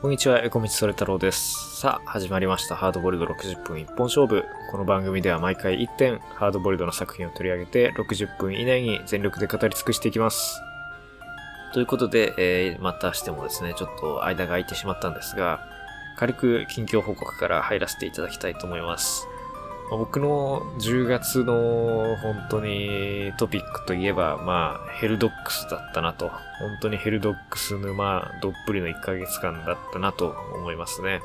[0.00, 1.80] こんにちは、横道それ太郎です。
[1.80, 2.76] さあ、始まりました。
[2.76, 4.44] ハードボイルド60分一本勝負。
[4.70, 10.62] この番組では毎回1点、ハードボイルドの作品を取り上げて、60分以内に全力で語り尽くしていきます。
[11.74, 15.66] ということで、えー、またしてもですね、ちょっと間が空いてしまったんですが、
[16.16, 19.26] 軽く近況報告から入らせていただきたいと思います。
[19.90, 26.28] 僕の10月の本当にトピックといえば、まあ、ヘルドックスだったなと。
[26.28, 26.36] 本
[26.82, 31.20] 当にヘルドックス沼どっぷりの1ヶ月間だったなと思いますね。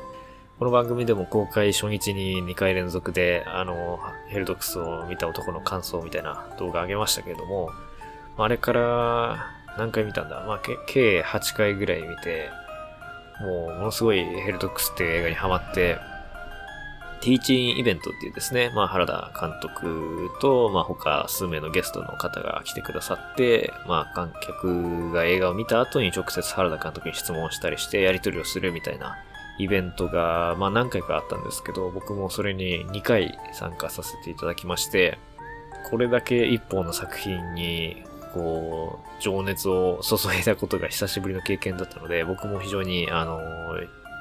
[0.58, 7.70] この番組でも公開初日に2回連続で、あの、ヘルドックスを見た男の感想みたいな動画上げましたけれども、
[8.38, 9.46] あれから
[9.76, 10.42] 何回見たんだ？
[10.46, 12.48] まあ、計8回ぐらい見て、
[13.40, 15.98] もうものすごいヘルドックスっていう映画にハマって、
[17.24, 29.16] ティーチンイベントっていうですね、まあ原田監督と、まあ他数名のゲストの方が来てくださって、まあ観客が映画を見た後に直接原田監督に質問したりしてやり取りをするみたいな
[29.58, 35.18] イベントが、まあ何回かあったんですけど、僕もそれに2回参加させていただきまして、
[35.88, 43.40] これだけ一本の作品に、こう、情熱を注いだことが久しぶりの経験だったので、僕も非常に、あの、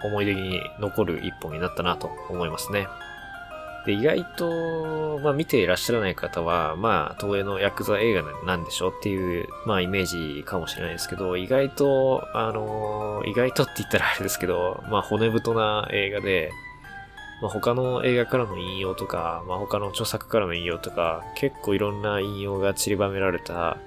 [0.03, 2.87] 思い出に残る一本になったなと思いますね。
[3.85, 10.05] で、意外と、まあ見ていらっしゃらない方は、まあ東映のヤクザ映画なんでしょっていう、まあイメー
[10.37, 16.51] ジかもしれないですけど、意外と、あの意外とって言ったらあれですけど、まあ骨太な映画で、
[17.41, 23.77] まあ、他の映画からの引用とか、まあ、他の著作からの引用とか、結構いろんな引用が散りばめられた、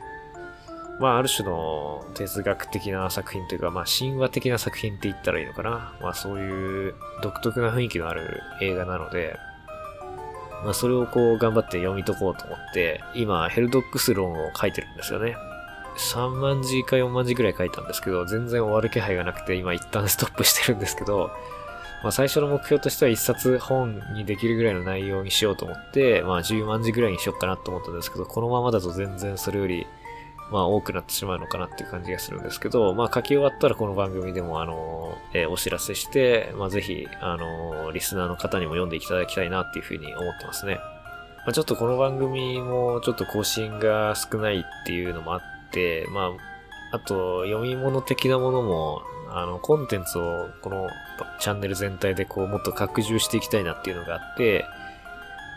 [0.98, 5.94] まあ、ある種の哲学的な作品というか、まあ、神話的な作品って言ったらいいのかな。
[6.00, 9.38] まあ、そういう独特な雰囲気のある映画なので、
[10.64, 15.36] まあ、それをこう頑張って読み解こうと思って、今、ヘルドックス論を書いてるんですよね。
[15.98, 21.30] 3万字か4万字ぐらい書いたんですけど、全然終わる気配がなくて、今一旦ストップしてるんですけど、
[22.02, 29.86] まあ、最初の目標としては一冊本にできるぐらいの内容にしようと思って、まあ10万字ぐらいにしようかなと思ったんですけど、このままだと全然それより、
[30.50, 40.78] まあ多くなってしまうのかなっていう感じがするんですけど、まあ書き終わったらこの番組でもあの、えーお知らせして、まあぜひ、あの、リスナーの方にも読んでいただきたいなっていうふうに思ってますね。
[41.38, 45.40] まあちょっとこの番組もちょっと更新が少ないっていうのもあっ
[45.70, 46.26] て、ま
[46.92, 50.88] あ、あと読み物的なものも、あの、コンテンツをこの
[51.40, 54.64] チャンネル全体でこうもっと拡充していきたいなっていうのがあって、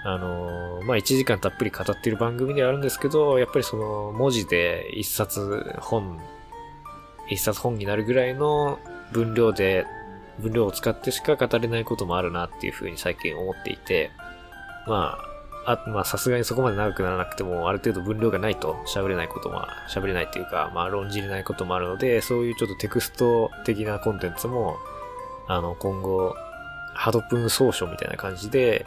[0.03, 6.19] あの、まあ、1時間たっぷり語ってる番組ではあるんですけど、やっぱりその文字で一冊本、
[7.29, 8.79] 一冊本になるぐらいの
[9.11, 9.85] 分量で、
[10.39, 14.11] 分量を使ってしか語れないこともあるなっていうふうに最近思っていて、
[14.87, 15.17] ま
[15.65, 24.77] あ、あ、まあさすがにそこまで長くならなくても、ある程度分量がないと喋れないことも、喋れないっていうか、まあ論じれないこともあるので、そういうちょっとテクスト的なコンテンツも、
[25.47, 26.35] あの、今後、
[26.93, 28.85] ハドプン総書みたいな感じで、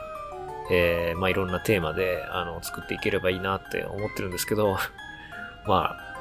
[0.71, 4.77] えー、まあいろんなテーマで、あの、作っていければいいなって思ってるんですけど、
[5.67, 6.13] まあ、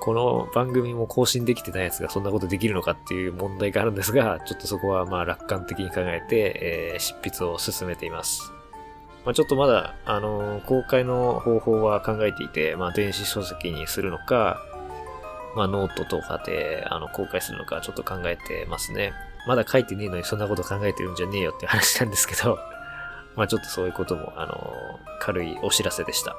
[0.00, 8.52] この番組も更新できてないやつがそんなことできるのかっていう問題があるんですが、ちょっとそこはまあ楽観的に考えて、えー、執筆を進めています。
[9.24, 14.60] まあ、ちょっとまだ、あのー公開の方法は考えていて、まあ、電子書籍にするのか、
[15.56, 19.12] まあ、ノートとかで、あの、公開するのか、ちょっと考えてますね。
[19.48, 22.58] まだ書いてねえのにそんなこと考えてるんじゃねえよって話なんですけど、
[23.36, 26.36] まあ、ちょっとそういうことも、あの軽いお知らせでした。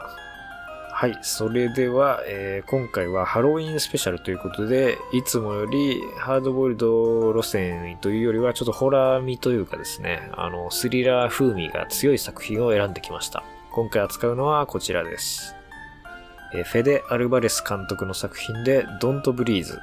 [1.00, 1.19] はい。
[1.22, 13.44] それでは、えー今回はハロウィンスペシャルということで、いつもよりハードボイルド路線というよりはちょっとホラー味というかですね、あの、スリラー風味が強い作品を選んできました。
[13.72, 15.56] 今回扱うのはこちらです。
[16.56, 19.79] えーフェデ・アルバレス監督の作品で、ドント・ブリーズ。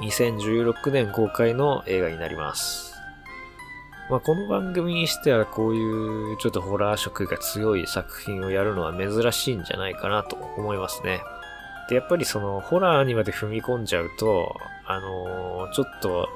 [0.00, 2.87] 2016年公開の映画になります。
[4.10, 11.20] まあ、この番組にしてはこういうちょっとホラー色が強い作品をやるのは珍しいんじゃないかなと思いますね。
[11.90, 14.56] で、やっぱりそのホラーにまで踏み込んじゃうと、
[14.86, 16.28] あのーちょっと、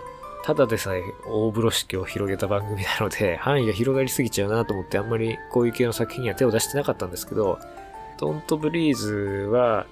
[0.45, 7.59] ただでさえ大風呂敷を広げた番組なので、 範囲が広がりすぎちゃうなと思ってあんまりこういう系の作品には手を出してなかったんですけど、
[8.19, 9.87] ドントブリーズは、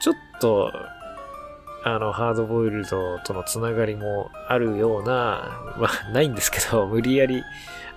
[0.00, 0.72] ちょっと、
[1.84, 7.42] あの、ハードボイルドとのつながりもあるような、まあ、ないんですけど、 無理やり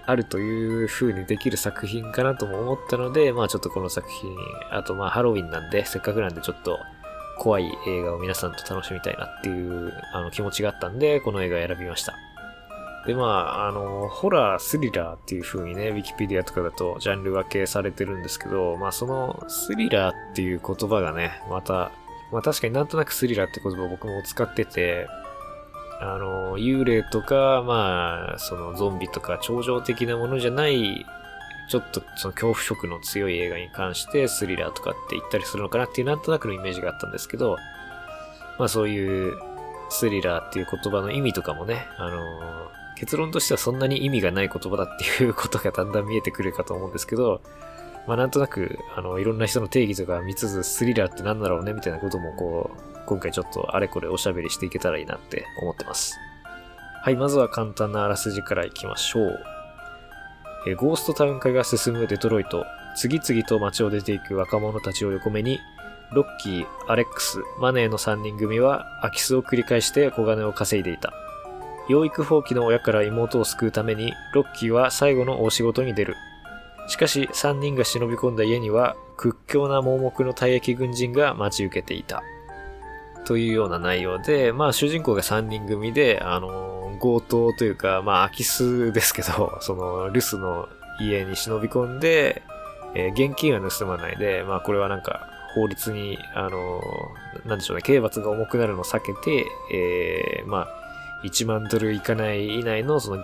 [0.05, 4.35] あるという風にできる作品かなとも思ったので、まあちょっとこの作品、
[4.71, 6.79] あとまあハロウィンなんで、せっかくなんでちょっと
[7.37, 12.15] 怖い映画を皆さんと楽しみたいなっていうあの気持ちがあったんで、この映画を選びました。
[13.05, 21.91] で、まあ、あの、ホラー、スリラーっていう風にね、ウィキペディアとかだとジャンル分けされてるんですけど、まあそのスリラーっていう言葉がね、また、
[22.31, 25.07] まあ確かになんとなくスリラーって言葉を僕も使ってて、
[26.01, 31.05] あの、幽霊とか、まあ、そのゾンビとか超常的なものじゃない、
[31.69, 37.57] ちょっとその恐怖色の強い映画に関してスリラーとかって言ったりするのかなっていうなんとなくのイメージがあったんですけど、
[38.59, 39.39] まあそういう
[39.89, 42.19] スリラーっていう言葉の意味とかもね、あの
[42.97, 47.41] 結論としてはそんなに意味がない言葉だっていうことがだんだん見えてくるかと思うんですけど、
[48.07, 56.17] まあなんとなく、あの、いろんな人の定義とか見つつスリラーって何だろうねみたいなこともこう、今回ちょっとあれこれおしゃべりしていけたらいいなって思ってます。
[57.03, 59.39] はい、まずは簡単なあらすじからいきましょう。
[60.67, 62.65] えゴーストタウン化が進むデトロイト、
[62.95, 65.59] 次々と街を出ていく若者たちを横目に、
[66.11, 71.13] ロッキー、アレックス、マネーの3人組は空き巣を繰り返して小金を稼いでいた。
[71.87, 76.15] 養育放棄の親から妹を救うために、ロッキーは最後の大仕事に出る。
[76.87, 82.23] しかし、3人が忍び込んだ家には、屈強な盲目の退役軍人が待ち受けていた。
[83.25, 90.69] というような内容で、まあ主人公が3人組で、あの、強盗というか、まあ空き巣ですけど、 その留守の
[91.01, 92.43] 家に忍び込んで、
[92.93, 96.81] えー、現金は盗まないで、まあこれはなんか法律に、あの、
[97.45, 100.67] なんでしょうね、刑罰が重くなるのを避けて、えー、まあ
[101.23, 103.23] 1万ドルいかない以内のその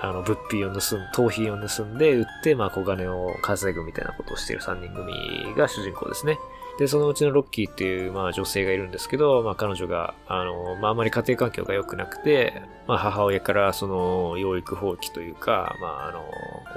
[0.00, 6.38] あの、物品を盗ん、盗品を盗んで売って、まあ、小金を稼ぐみたいなことをしている3人組が主人公ですね。
[6.78, 16.24] で、そのうちのロッキーっていう、まあ女性がいるんですけど、まあ彼女が、あの、まああまり家庭環境が良くなくて、まあ母親からその養育放棄というか、まああの、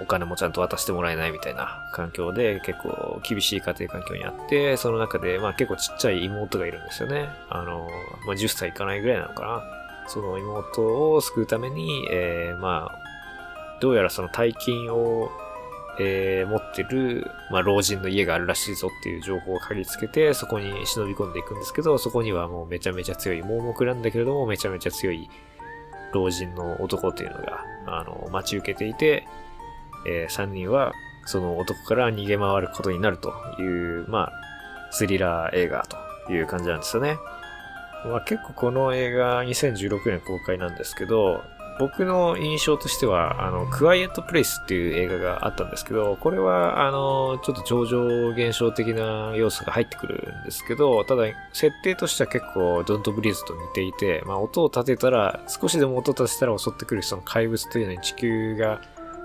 [0.01, 7.29] お金もちゃんと渡してもらえないみたいな環境で結構厳しい家庭環境にあって、その中で、まあ結構ちっちゃい妹がいるんですよね。
[7.49, 7.87] あの、
[8.25, 9.63] まあ10歳いかないぐらいなのかな。
[10.07, 13.00] その妹を救うために、えー、まあ、
[13.81, 15.29] どうやらその大金を
[15.99, 25.29] えー、持ってる、まあ、老人の家があるらしいぞっていう情報を嗅ぎつけて、そこに忍び込んでいくんですけど、そこにはもうめちゃめちゃ強い、盲目なんだけれども、めちゃめちゃ強い
[26.13, 29.27] 老人の男っていうのが、あの、待ち受けていて、
[30.07, 30.93] えー、3人は
[31.25, 34.31] その男から逃げ回ることになるという、まあ、
[34.91, 35.85] スリラー映画
[36.27, 37.17] という感じなんですよね。
[38.05, 41.43] まあ、結構この映画2016年公開なんですけど、
[41.81, 51.23] 僕の印象としては、あの、クワイエットプレイスっていう映画があったんですけど、これは、あの、ちょっと超常現象的な要素が入ってくるんですけど、ただ、
[51.53, 58.79] 設定としては結構、ドントブリーズと似ていて、まあ、音を立てたら、少しでも音を立てたら襲ってくるその怪物というのに地球が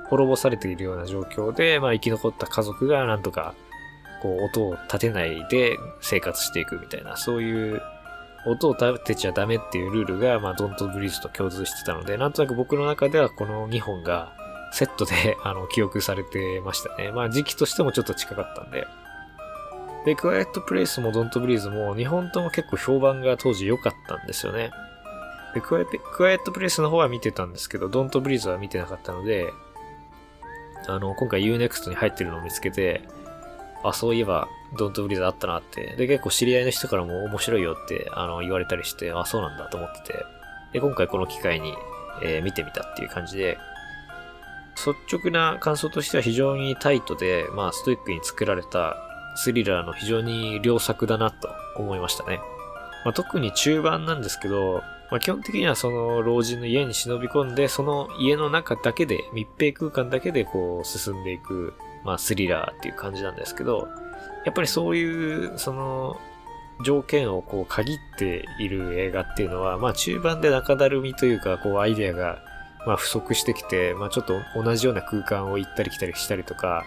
[0.08, 3.54] 滅ぼされているような状況で、まあ、生き残った家族がなんとか、
[4.22, 7.82] こう、音を立てないで生活していくみたいな、そういう
[8.46, 14.32] 音を立てちゃダメっていうルールが、まあ、ドントブリーズと共通してたので、なんとなく僕の中ではこの2本が
[14.72, 17.10] セットで、 あの、記憶されてましたね。
[17.10, 18.86] まあ、時期としてもちょっと近かったんで。
[20.04, 24.70] で、クワイエットプレイスもドントブリーズも2本とも結構評判が当時良かったんですよね。
[25.54, 29.52] で、クワイエットプレイスの方は見てたんですけど、ドントブリーズは見てなかったので、
[30.86, 33.02] あの、今回 Unext に入ってるのを見つけて、
[33.82, 35.94] あ、そういえば、ドントブリーあったなって。
[35.96, 40.24] で、結構知り合いの人からも面白いよって、あの、言われたりして、あ、そうなんだと思ってて。
[40.72, 41.74] で、今回この機会に、
[42.22, 43.58] えー、見てみたっていう感じで、
[44.76, 48.96] 率直な感想としては非常にタイトで、まあ、ストイックに作られた
[49.34, 52.40] スリラーの非常に良作だなと思いましたね。
[53.04, 63.88] まあ、特に中盤なんですけど、まあ、基本的にはその老人の家に忍び込んで、その家の中だけで、密閉空間だけでこう進んでいくまあスリラーっていう感じなんですけど、
[64.46, 66.16] やっぱりそういう、その、
[66.84, 72.38] 条件をこう限っている映画っていうのは、まあ中盤で中だるみというか、こうアイデアが、
[72.86, 76.84] まあ不足してきて、まあちょっと同じような空間を行ったり来たりしたりとか、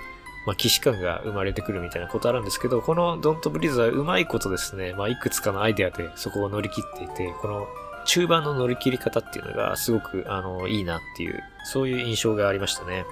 [0.48, 7.68] まあ既視感が生まれてくるみたいなことあるんですけど、このドントブリーズはうまいことですね、まあいくつかのアイデアでそこを乗り切っていて、この
[8.06, 13.06] 中盤の乗り切り方っていうのがすごくあのいいなっていう、そういう印象がありましたね。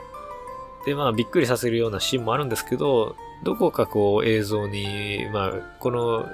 [0.86, 6.30] で、まあ、びっくりさせるようなシーンもあるんですけど、どこかこう映像に、まあ、この、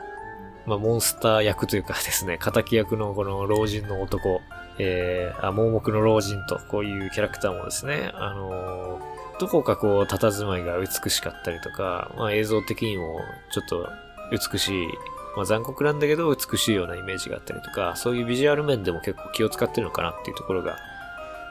[0.65, 4.41] まあ、モンスター役というかですね、仇役のこの老人の男、
[4.79, 13.19] えー、あ、盲目の老人と、こういうキャラクターもですね、あのー、どこかこう、佇まいが美しかったりとか、まあ、映像的にも
[13.51, 13.89] ちょっと
[14.31, 14.87] 美しい、
[15.35, 20.77] まあ、残酷なんだけど美しいようなイメージがあったりとか、そういうビジュアル面でも結構気を使ってるのかなっていうところが、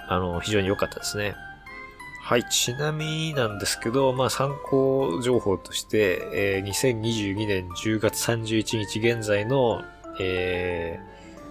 [0.08, 1.36] あの、非常に良かったですね。
[2.24, 9.82] はい、ちなみになんですけど、まあ参考情報として、えー、2022年10月31日現在の、
[10.20, 11.00] え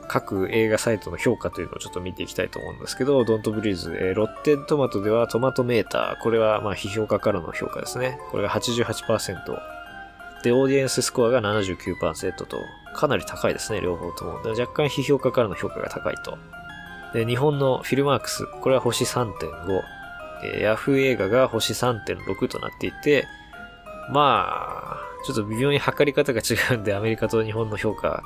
[0.04, 8.18] ー、各映画サイトの評価というのをちょっと見ていきたいと思うんですけど、ドントブリーズ、えー、ロッテントマトではトマトメーター、これはまあ批評家からの評価ですね。
[8.32, 9.36] これが88%。
[10.44, 12.58] で、オーディエンススコアが79%と、
[12.96, 14.36] かなり高いですね、両方とも。
[14.58, 16.38] 若干批評家からの評価が高いと
[17.14, 20.01] で、日本のフィルマークス、これは星3.5。
[20.44, 23.28] えー、ヤフー映画が星3.6となっていて、
[24.12, 28.24] まあ、ちょっと微妙に測り方が違うんで、アメリカと日本の評価、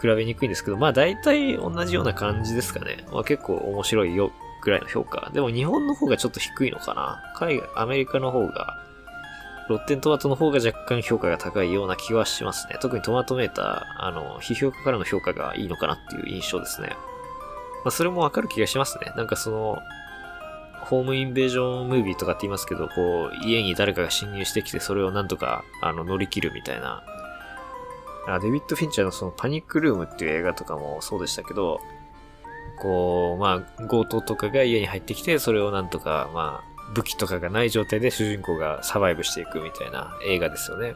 [0.00, 3.04] 比べにくいんですけど、まあ大体同じような感じですかね。
[3.12, 5.30] まあ結構面白いよ、ぐらいの評価。
[5.32, 7.22] でも日本の方がちょっと低いのかな。
[7.36, 8.78] 海外、アメリカの方が、
[9.68, 12.78] ロッテントマトの方が若干評価が高いような気はしますね。
[12.80, 16.96] 特にトマトメーター、あの、批評家からの評価がいいのかなっていう印象ですね。
[17.84, 19.12] まあそれもわかる気がしますね。
[19.16, 19.78] なんかその、
[20.88, 27.04] ホームインベージョンムービーとかって言いますけど、こう、家に誰かが侵入してきて、それをなんとか、あの、乗り切るみたいな。
[28.26, 31.80] あデビッド・フィンチャーのそのパニックルームっていう映画とかもそうでしたけど、
[32.78, 40.94] こう、まあ、強盗とかが家に入ってきて、それをなんとか、まあ、武器とかがない状態で主人公がサバイブしていくみたいな映画ですよね。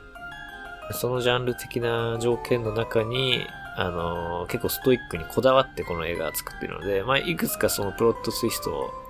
[0.92, 3.46] そのジャンル的な条件の中に、
[3.76, 9.01] あのー、結構ストイックにこだわってこの映画を作ってるので、まあ、いくつかそのプロットツイストを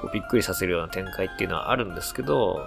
[0.00, 2.66] こうびっくりさせるような展開っていうのはあるんですけど、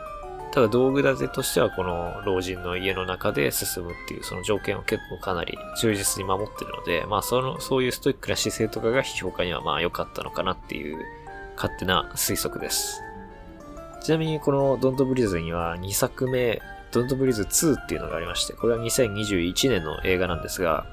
[0.54, 11.00] ただ道具立てとしてはこの老人の家の中で進むっていうその条件を結構かなり忠実に守ってるので、まあその、そういうストイックな姿勢とかが批評家にはまあ良かったのかなっていう
[11.56, 13.02] 勝手な推測です。
[14.04, 16.62] ちなみにこのドントブリーズには2作目、
[16.92, 20.86] ドントブリーズ2っていうのがありまして、これは2021年の映画なんですが、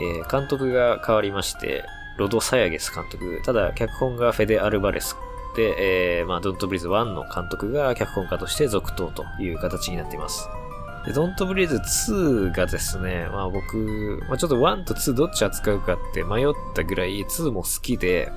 [0.00, 1.84] えー、監督が変わりまして、
[2.16, 3.42] ロド・サヤゲス監督。
[3.44, 5.16] ただ、脚本がフェデ・アルバレス
[5.56, 10.48] で、えー、まあ、ドントブリーズ1の監督が脚本家として続投という形になっています。
[11.06, 11.76] で、ドントブリーズ
[12.12, 18.32] 2がですね、まあ僕、まあちょっと1と2どっち扱うかって迷ったぐらい2も好きで、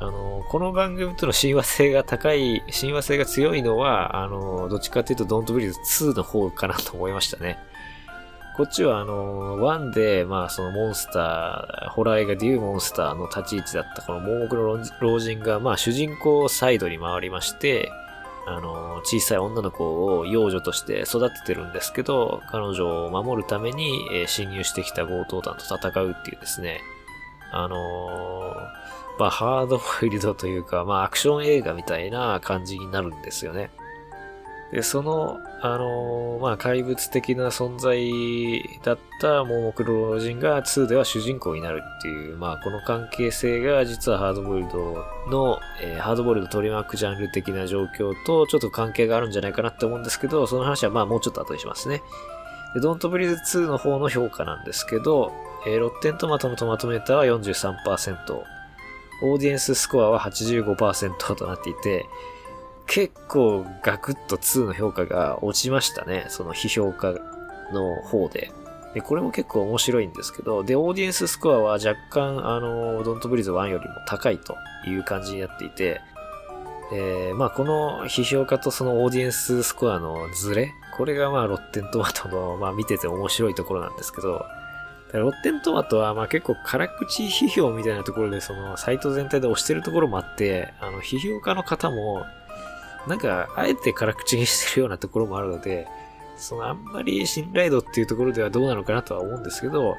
[0.00, 7.58] あの、この番組との親和性が高い、親和性が強いのは、あの、どっちかっていうとドントブリーズ2の方かなと思いましたね。
[8.56, 17.90] こっちはあの、1で、まあそのモンスター、ホラー映画でいうモンスターの立ち位置だったこの盲目の老人が、まあ主人公サイドに回りまして、
[18.46, 26.80] あの、小さい女の子を幼女として育ててるんですけど、彼女を守るために、え、侵入してきた強盗団と戦うっていうですね、
[27.52, 28.56] あの、
[29.18, 33.70] まあハードボイルドというか、まあアクション映画みたいな感じになるんですよね。
[34.72, 52.00] で、その、あのー、まあ、怪物的な存在だった盲目老人が2では主人公になるっていう、まあ、この関係性が実はハードボイルドの、えー、ハードボイルド取り巻くジャンル的な状況とちょっと関係があるんじゃないかなって思うんですけど、その話はまあ、もうちょっと後にしますね。
[52.74, 55.32] で、ドントブリーズ2の方の評価なんですけど、
[55.66, 58.42] えー、ロッテントマトのトマトメーターは43%、
[59.22, 62.06] オーディエンススコアは85%となっていて、
[62.90, 66.26] 結構ガクッと2の評価が落ちましたね。
[66.28, 67.14] その批評家
[67.72, 68.50] の方で。
[68.94, 74.56] で、これも結構面白いんですけど、で、オーディエンススコアは若干、あの、ドントブリーズ1よりも高いと
[74.88, 76.00] いう感じになっていて、
[76.92, 84.44] えー、まあこの批評家とそのオーディエンススコアのズレ、これがまあロッテントマトの、まあ見てて面白いところなんですけど、
[85.12, 92.26] ロッテントマトはまあ結構辛口批評みたいなところでそのサイト全体で押してるところもあって、あの批評家の方も
[93.06, 95.86] なんか、あえて辛口にしてるようなところもあるので、
[96.36, 99.96] そのあんまり信頼度っていうところではどうなのかなとは思うんですけど、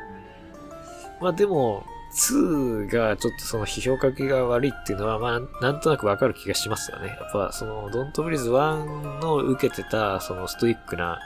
[1.19, 7.07] まあでも、2がちょっとその批評書きが悪いっていうのは、まあなんとなくわかる気がしますよね。
[7.07, 11.19] やっぱそのドントブリーズ1の受けてたそのストイックな、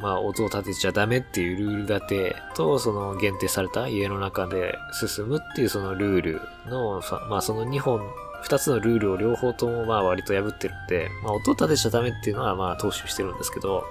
[0.00, 8.00] まあ音を立てちゃダメっていうルール立てと、その限定された家の中で進むっていうそのルールの、まあその2本
[8.44, 13.84] 二つのルールを両方ともまあ割と破ってるんで、まあ音立てちゃダメっていうのはまあ踏襲してるんですけど、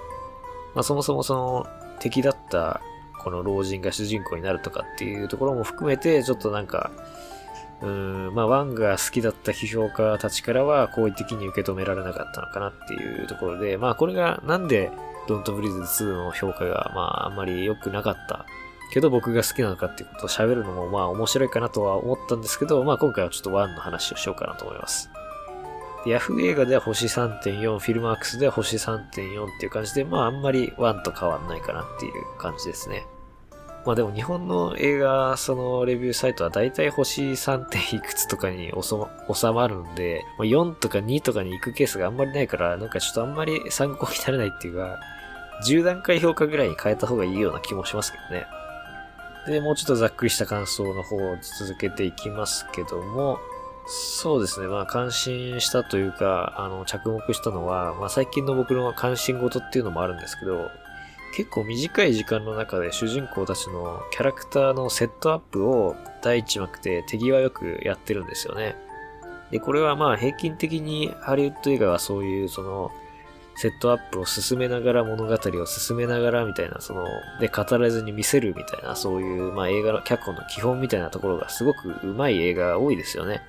[0.74, 1.66] まあそもそもその
[1.98, 2.80] 敵だった
[3.18, 6.92] この老人が主人公になるとかっていうところも含めて、ちょっとなんか、
[7.82, 14.92] うーん、まあワンが好きだった批評家たちからは好意的に受け止められなかったのかなっていうところで、まあこれがなんで
[15.26, 18.46] ドントブリーズ2の評価がまああんまり良くなかった
[18.94, 25.10] けど僕が好きなのかっていうことを喋るのもまあ面白いかなとは思ったんですけど、まあ今回はちょっと1の話をしようかなと思います。
[26.06, 29.10] ヤフー映画では星3.4、フィルマークスでは星3.4っ
[29.58, 33.04] ていう感じで、まああんまり1と変わんないかなっていう感じですね。
[33.84, 37.96] まあでも日本の映画、そのレビューサイトは大体星 3.
[37.96, 38.72] いくつとかに
[39.32, 45.00] 収まるんで、ま、4とか2とかに行くケースがあんまりないから、なんかちょっとあんまり参考にならないっていうか、
[45.66, 48.46] 10段階評価ぐらいに変えた方がいいような気もしますけどね。
[49.46, 53.38] で、もうちょっとざっくりした感想の方を続けていきますけども、
[53.86, 54.66] そうですね。
[54.66, 60.70] まあ、感心したというか、あの、着目したのは、まあ、最近の僕の関心事っていうのもあるんですけど、
[61.36, 68.76] 結構短い時間の中で主人公たちのキャラクターのセットアップを第一幕で手際よくやってるんですよね。
[69.50, 72.92] で、これはまあ平均的にハリウッド映画はそういうその
[73.56, 77.06] セットアップを進めながら物語を進めながらみたいな、その、
[77.40, 83.42] で、語らずに見せるみたいな、そういう、まあ映画の脚本の基本みたいなところがすごく上手い映画が多いですよね。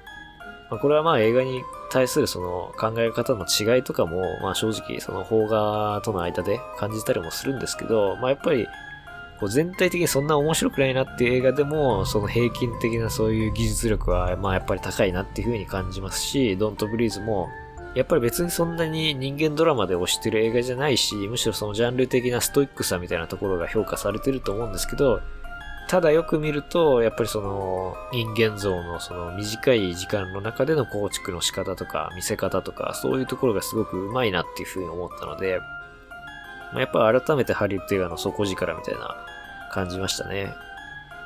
[0.70, 8.68] まあ、これはまあ映画に対するその考え方の違いとかも、まあ正直その邦画との間で感じたりもするんですけど、まあやっぱり、
[9.40, 17.50] こう全体的にそんな面白くないなっていう映画でも、その平均的なそういう技術力は、まあやっぱり高いなっていう風に感じますし、ドントブリーズも、
[17.96, 25.22] やっぱり別にそんなに人間ドラマで推してる映画じゃないし、むしろそのジャンル的なストイックさみたいなところが評価されてると思うんですけど、
[25.88, 35.60] ただよく見ると、やっぱりその人間像のその短い時間の中での構築の仕方とか見せ方とか、そういうところがすごくうまいなっていうふうに思ったので、
[36.74, 39.16] まあ、やっぱ改めてハリウッド映画の底力みたいな
[39.72, 40.54] 感じましたね。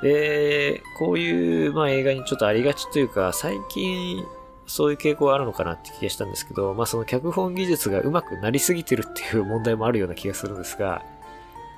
[0.03, 4.23] で、こういうまあ映画にちょっとありがちというか、最近
[4.69, 11.03] そういう傾向があるのかなって気がしたんですけど、まあその脚本技術が上手くなりすぎてるっていう問題もあるような気がするんですが、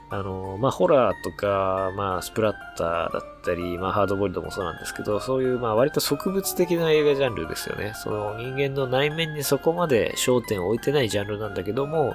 [0.09, 7.93] あの、まあホラーとか、まあスプラッターだったり、まあハードボイルドもそうなんですけど、そういうまあ割と植物的な映画ジャンルですよね。
[7.95, 12.13] その人間の内面にそこまで焦点を置いてないジャンルなんだけども、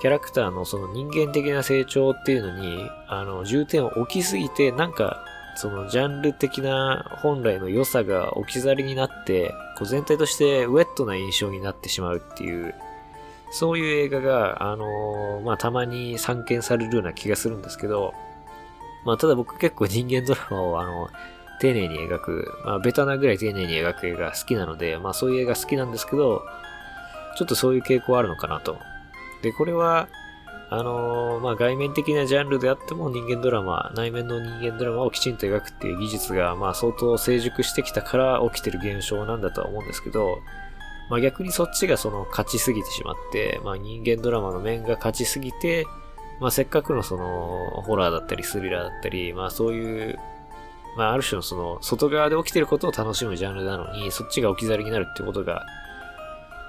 [0.00, 5.24] キャラクターのその人間的な成長っていうのに、あの、重点を置きすぎて、なんか
[5.60, 12.74] そのジャンル的な本来の良さが置き去りになって、こう全体としてウェットな印象になってしまうっていう、
[13.50, 18.14] そういう映画が、あのー、まあ、たまに散見されるような気がするんですけど、
[19.04, 21.10] まあ、ただ僕結構人間ドラマを、あの、
[21.60, 26.42] 丁寧に描く、まあ、ベタなぐらい丁寧に描く映画好きなので、まあ、そういう映画好きなんですけど、
[27.36, 28.78] ちょっとそういう傾向あるのかなと。
[29.42, 30.08] で、これは、
[30.72, 40.38] あのー、まあ、外面的なジャンルであっても人間ドラマ、内面の人間ドラマをきちんと描くっていう技術が、まあ、相当成熟してきたから起きてる現象なんだとは思うんですけど、
[41.10, 45.86] まあ、逆にそっちがその勝ちすぎてしまって、まあ、人間ドラマの面が勝ちすぎて、
[46.40, 50.18] まあ、せっかくのその、ホラーだったりスリラーだったり、まあ、そういう、
[50.96, 55.66] まあ、ある種のその、外側で起きてることを楽しむジャンルなのに、そっちが置き去りになるってことが、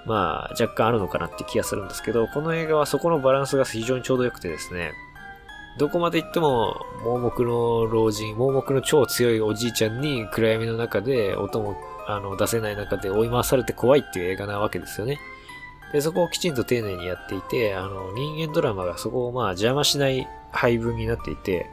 [0.05, 4.93] まあ、若干あるのかなって気がするんですけど、この映画はそこのバランスが非常にちょうど良くてですね、
[5.77, 15.19] どこまで行っても、盲目の老人、盲目の超強いおじいちゃんに暗闇の中で音もあの出せない中で追い回されて怖いっていう映画なわけですよね。
[15.93, 21.69] で、そこをきちんと丁寧にやっていて、あの、人間ドラマがそこをまあ邪魔しない配分になっていて、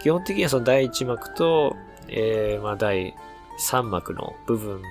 [0.00, 1.76] 基本的にはその第1幕と、
[2.08, 3.14] えー、まあ第
[3.60, 4.82] 3幕の部分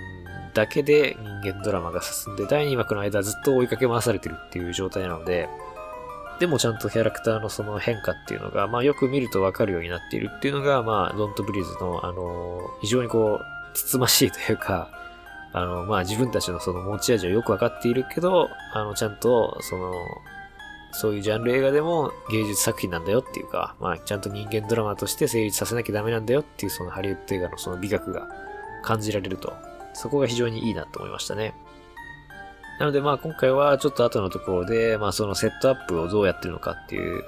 [0.54, 5.50] だけで人間ドラマが進んで、第2幕の間ずっと追いかけ回されてるっていう状態なので、
[6.40, 14.90] でもちゃんとキャラクターのその変化っていうのが、まあよく見るとわかるようになっているっていうのが、まあ、ドントブリーズの、あの、非常にこう、つつましいというか、
[15.54, 19.94] あの、まあ自分たちのその持ち味をよくわかっているけど、あの、ちゃんと、その、
[20.94, 28.28] そういうジャンル映画でも芸術作品なんだよっていうか、まあちゃんと人間ドラマとして成立させなきゃダメなんだよっていうそのハリウッド映画のその美学が
[28.84, 29.54] 感じられると。
[29.94, 31.54] そこが非常にいいなと思いましたね。
[32.80, 37.24] なのでまあ今回はちょっと後のところで、まあそのセットアップをどうやってるのかっていう、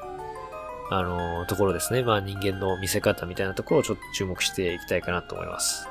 [0.89, 2.03] あのところですね。
[2.03, 5.87] まあ人間の見せ方みたいなところをちょっと注目していきたいかなと思います。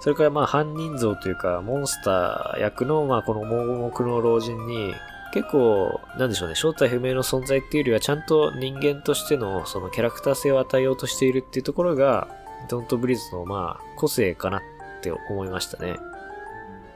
[0.00, 4.94] それからまあ犯人像というか、モンスター役のまあこの盲目の老人に、
[5.32, 12.28] 結構、なんでしょうね、正体不明の存在っていうよりは、ちゃんと人間としてのそのキャラクター性を与えようとしているっていうところが、
[12.68, 14.60] ドントブリーズのまあ個性かな
[15.00, 15.96] って思いましたね。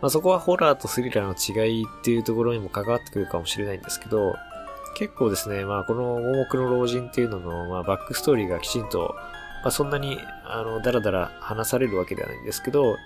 [0.00, 4.36] まあ、そこはホラーとスリラーの違いっていうところにも関わってくるかもしれないんですけど、
[4.96, 9.14] 結構ですね、まあこの盲目の老人っていうのの、まあ、バックストーリーがきちんと、
[9.62, 12.96] まあそんなに、あの、だらだら話されるわけではないんですけど、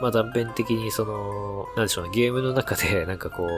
[0.00, 3.48] まあ断片的にその、なんでしょうね、ゲームの中でなんかこう、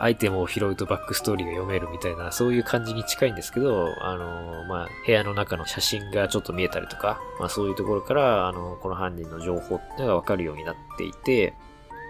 [0.00, 11.52] アイテムを拾うとバックストーリーが読めるみたいな、そういう感じに近いんですけど、あの、まあ、部屋の中の写真がちょっと見えたりとか、まあそういうところから、あの、この犯人の情報っていうのがわかるようになっていて、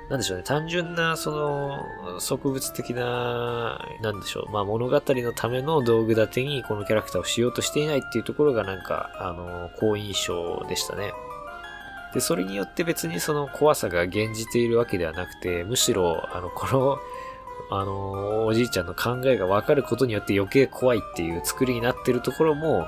[0.09, 11.13] なんでしょうね、単純な、その、植物的な、なんでしょう、まあ物語のための道具立てにこのキャラクターをしようとしていないっていうところがなんか、あの、好印象でしたね。
[12.15, 16.99] で、それによって別にその怖さが減じているわけではなくて、むしろ、あの、この
[17.71, 22.87] あのおじいちゃんの考えが分かることによって余計怖いっていう作りになってるところも、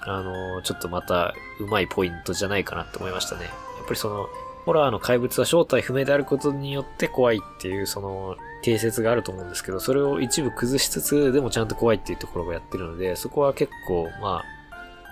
[0.00, 3.44] あのちょっとまたうまいポイントじゃないかなって思いましたね。
[3.44, 3.50] や
[3.82, 4.26] っぱりその、
[4.64, 14.42] ホラーの怪物は正体不明であることによって怖いっていう、その、定説があると思うんですけど、それを一部崩しつつ、でもちゃんと怖いっていうところをやってるので、そこは結構、ま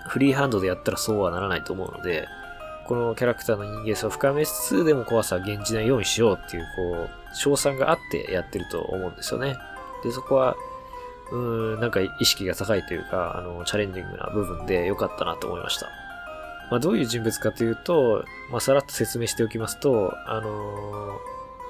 [0.07, 2.27] あ、フリーハンドでやったらそうはならないと思うので、
[2.87, 9.57] このキャラクターの人間性を深めつつ、でも怖さは現じないようにしようっていう、こう、賞賛があってやってると思うんですよね。
[10.03, 10.57] で、そこは、
[11.31, 15.89] うーん、なんか意識が高いというか、あの、チャレンジングな部分で良かったなと思いました。
[16.71, 21.19] まあ、どういう人物かというと、まあ、さらっと説明しておきますと、あの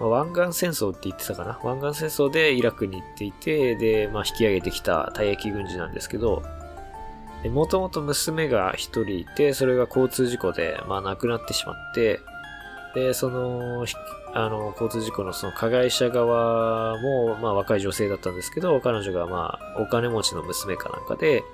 [0.01, 6.43] ー、ま、湾岸戦争って言ってたかな湾岸戦争でイラクに行っていて、で、まあ、引き上げてきた退役軍人なんですけど、
[7.51, 12.21] もともと娘が一人いて、それが交通事故で、まあ、亡くなってしまって、
[12.95, 13.85] で、その、
[14.35, 21.45] あの、交通事故のその加害者側も、まあ、若い女性だったんですけど、彼女がまあ、お金持ちの娘かなんかで、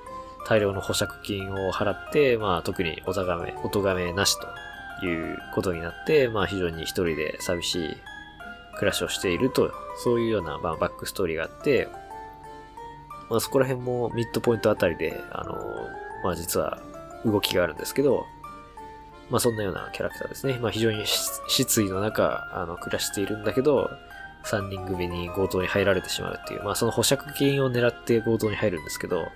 [0.47, 4.37] 大量の保釈金を払って、まあ特におがめ、お咎めなし
[5.01, 7.97] ということになって、まあ非常に一人で寂しい
[8.77, 9.71] 暮らしをしていると、
[10.03, 11.88] そういうような、まあ、バックストーリーがあって、
[13.29, 15.55] まあそこら辺もミッドポイントあたりで、あの、
[16.25, 16.81] まあ実は
[17.27, 18.25] 動きがあるんですけど、
[19.31, 20.59] まあそんなようなキャラクターですね。
[20.61, 23.91] まあ非常に失意の中、あの、暮らしているんだけど、
[24.45, 29.29] 3人組に強盗に入られてしまうっていう、まあその保釈金を狙って強盗に入るんですけど、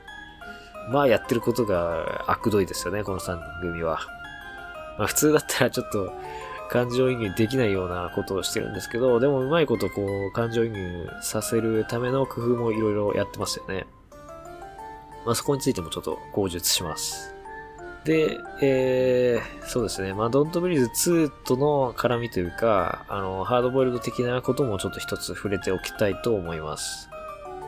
[0.90, 4.00] まあやってることが悪どいですよね、この3人組は。
[4.98, 6.12] まあ普通だったらちょっと
[6.70, 13.86] 感情移入できないようなことをしてるんですけど、でもうまいことこう感情移入させるための工夫もいろいろやってますよね。
[15.26, 17.31] まあそこについてもちょっと口述します。
[18.04, 20.12] で、えー、そうですね。
[20.12, 27.08] まあ、ドントブリーズ2との絡みというか、あの、ハードボイルド的なこともちょっと一つ触れておきたいと思います。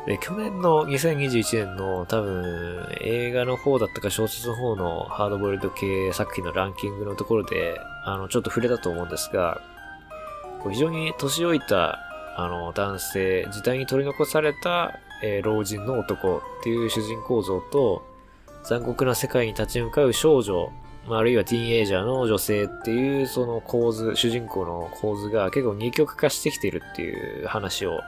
[0.07, 9.62] で、去年の2021年の多分映画の方だったか小説の方のハードボイルド系作品のランキングのところで、あの、ちょっと触れたと思うんですが、
[10.68, 11.99] 非常に年老いた、
[12.37, 18.03] あの、男性、時代に取り残された、えー、老人の男っていう主人公像と、
[18.64, 20.72] 残酷な世界に立ち向かう少女、
[21.09, 28.00] あるいはティーンエイジャーの女性っていうその構図、主人公の構図が結構二極化してきているっていう話を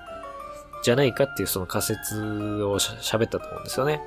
[0.83, 2.23] じゃないかっていうその仮説
[2.63, 4.01] を喋ったと思うんですよね。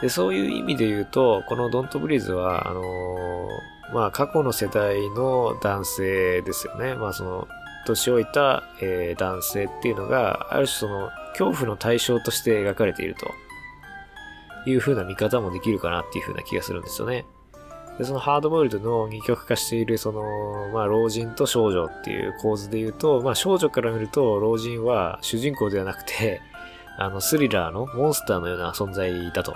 [0.00, 6.94] で、そういう意味で言うと、このドントブリーズは、あのー、まあ、過去の世代の男性ですよね。
[6.94, 7.48] まあ、その、
[7.86, 13.32] 年老いた、えー、男性っていうのが、ある種その、恐怖の対象として描かれていると
[14.66, 17.24] いう風な見方もできるかなっていう風な気がするんですよね。
[17.98, 26.42] で、そのハードボイルドの二極化している、その、まあ、老人と少女っていう構図で言うと、まあ、少女から見ると、老人は主人公ではなくて、
[26.98, 29.54] あの、スリラーのモンスターのような存在だと。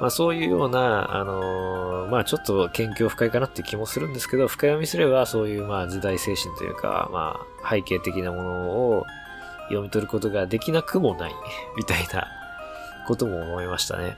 [0.00, 9.06] まあ、そういうような、あのー、まあ、ちょっと研究深いかなって気もするんですけど、深読みすれば、そういう、まあ、時代精神というか、まあ、背景的なものを
[9.68, 11.34] 読み取ることができなくもない、
[11.76, 12.26] みたいな
[13.06, 14.16] ことも思いましたね。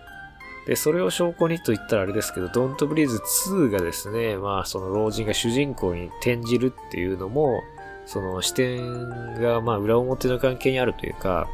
[0.66, 7.62] で、それを証拠にと言ったらあれですけど、ドントブリーズ2がですね、まあその老人が主人公に転じるっていうのも、
[8.05, 11.46] その視点がまあ裏表の関係にあるというか、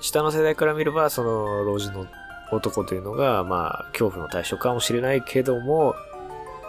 [0.00, 2.06] 下の世代から見ればその老人の
[2.52, 5.94] 男というのがまあ恐怖の対象かもしれないけども、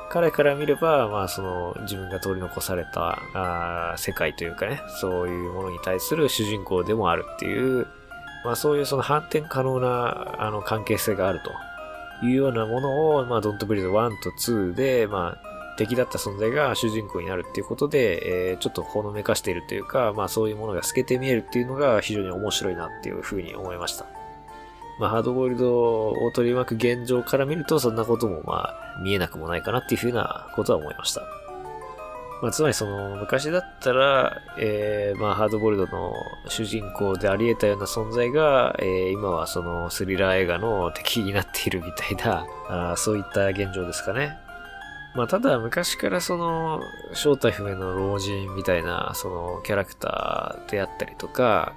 [0.10, 7.88] 彼から見れば、まあその自分が取り残されたあ世界というかね、そういうものに対する主人公でもあるっていう、
[8.44, 11.52] まあそういうその反転可能なあの関係性があると
[12.26, 24.06] いうようなものを、まあ、ドントブリード1と2で、まあ、敵だった存在が主人公になるっていうことで、えー、ちょっとほのめかしているというか、まあそういうものが透けて見えるっていうのが非常に面白いなっていうふうに思いました。
[25.00, 31.39] まあハードボイルドを取り巻く現状から見るとそんなこともまあ見えなくもないかなっていうふうなことは思いました。
[32.42, 36.14] まあ、つまりその昔だったら、えー、まあハードボイルドの
[36.48, 42.46] 主人公であり得たような存在が、えー、今はそのスリラー映画の敵になっているみたいな、
[42.92, 44.38] あそういった現状ですかね。
[45.16, 46.82] まあただ昔からその
[47.14, 51.74] 正体不明の老人みたいなそのキャラクターであったりとか、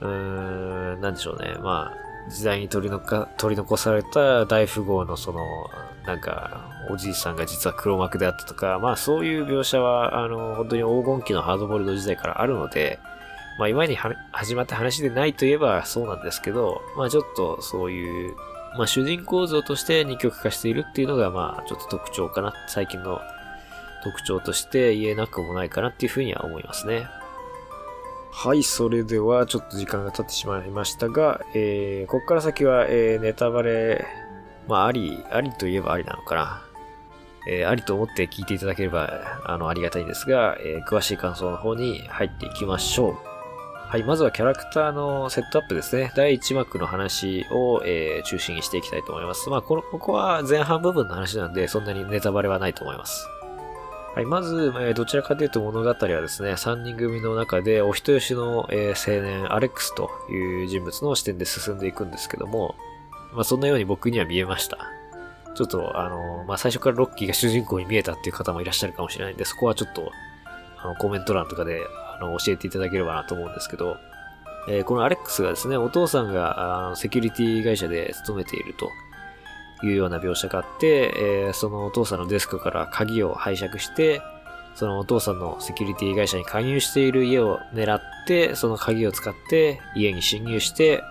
[0.00, 1.56] うーん、なんでしょうね。
[1.60, 5.40] まあ時代に取りのか取り残された大富豪のその
[6.08, 12.98] なんか、おじいさんが実は黒幕であったとか、まあそういう描写は、あの、本当に黄金期のハードボールド時代からあるので、
[13.58, 13.94] まあ今に
[14.32, 18.34] 始まった話でないといえばそうなんですけど、まあちょっとそういう、
[18.78, 23.20] まあ主人公像として二極化しているっていうのが、まあちょっと特徴かな、最近の
[24.02, 27.06] 特徴として言えなくもないかなっていうふうには思いますね。
[28.30, 34.06] はい、それではちょっと時間が経ってしまいましたが、えー、ここから先は、えー、ネタバレ
[34.68, 36.62] まあ、あり、ありといえばありなのかな。
[37.48, 43.16] えー、ありと思って聞いていただければ、あの、ありがたいんですが、えー、詳しい感想の方に入っていきましょう。
[43.88, 46.12] はい、まずはキャラクターのセットアップですね。
[46.14, 49.48] 第1幕の話を、えー、中心にしていきたいと思います。
[49.48, 53.26] まあ、この、ここは前半部分の話なんで、そんなにネタバレはないと思います。
[54.14, 62.74] はい、まず、え、どちらかというと物語はですね、3人組の中でお人よしの、え、青年、アレックスという人物の視点で進んでいくんですけども、
[63.32, 64.78] まあ、そんなように僕には見えました。
[65.54, 70.10] ちょっと、あの、まあ、最初からロッキーが主人公に見えたっていう方もいらっしゃるかもしれないんで、そこはちょっと、
[70.78, 71.80] あの、コメント欄とかで、
[72.20, 73.96] あの、教えていただければなと思うんですけど、
[74.68, 78.90] えー、このアレックスがですね、お父さんが、あの、セキュリティ会社で勤めていると。
[79.82, 84.22] いうような描写があって、えー、そのお父さんのデスクから鍵を拝借して、
[84.74, 91.02] そのお父さんのセキュリティ会社に加入している家を狙って、その鍵を使って家に侵入して、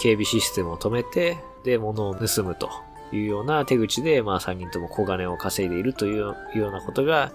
[0.00, 2.70] 警備システムを止めて、で、物を盗むと
[3.12, 7.32] いうような手口で、まあ3人とも小金を稼いでいるというようなことが、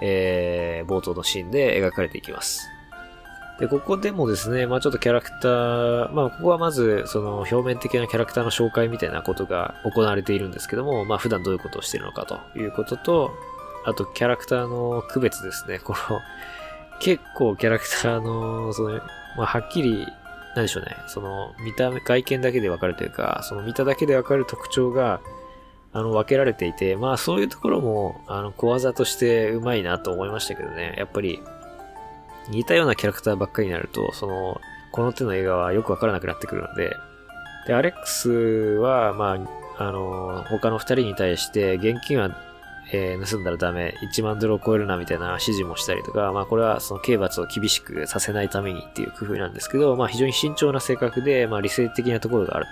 [0.00, 2.68] えー、冒頭のシーンで描かれていきます。
[3.60, 13.30] で、ここでもですね、まあちょっとキャラクター、まあここはまず、その表面的なキャラクターの紹介みたいなことが行われているんですけども、まあ普段どういうことをしているのかということと、
[13.84, 15.78] あとキャラクターの区別ですね。
[15.78, 16.20] この、
[17.00, 18.94] 結構キャラクターの、その、
[19.36, 20.06] まあはっきり、
[20.54, 20.96] なんでしょうね。
[21.06, 25.20] その、見た目、外見だけでわかるというか、その見ただけでわかる特徴が、
[25.92, 30.94] あの、分けられていて、まあそういうところも、あの、小技としてうまいなと思いましたけどね。
[30.98, 31.40] やっぱり、
[32.48, 34.60] 似たようなキャラクターばっかりになると、その、
[34.92, 36.96] この手の映画はよくわからなくなってくるので、
[37.66, 39.38] で、アレックスは、ま
[39.78, 42.30] あ、あの、他の二人に対して、現金は、
[42.92, 52.66] えー、盗んだらダメ、1万ドルを超えるなみたいな指示もしたりとか、まあこれはその刑罰を厳しくさせないためにっていう工夫なんですけど、まあ非常に慎重な性格で、まあ理性的なところがある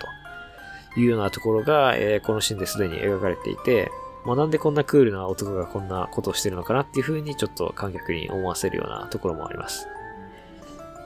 [0.95, 3.91] というようなところが、えー、このシーンですでに描かれていて、
[4.25, 9.87] もうなんでこんなクールな男がこんなことをしてるのかなっていう風にちょっと観客に思わせるようなところもあります。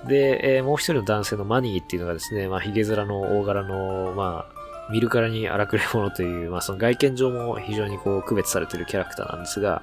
[0.07, 9.81] で、えー、もう一人の男性のマニーっていうのがですね、まあ、髭面の大柄の、まあ、見るからに荒くれ者という、まあ、その外見上も非常にこう、区別されてるキャラクターなんですが、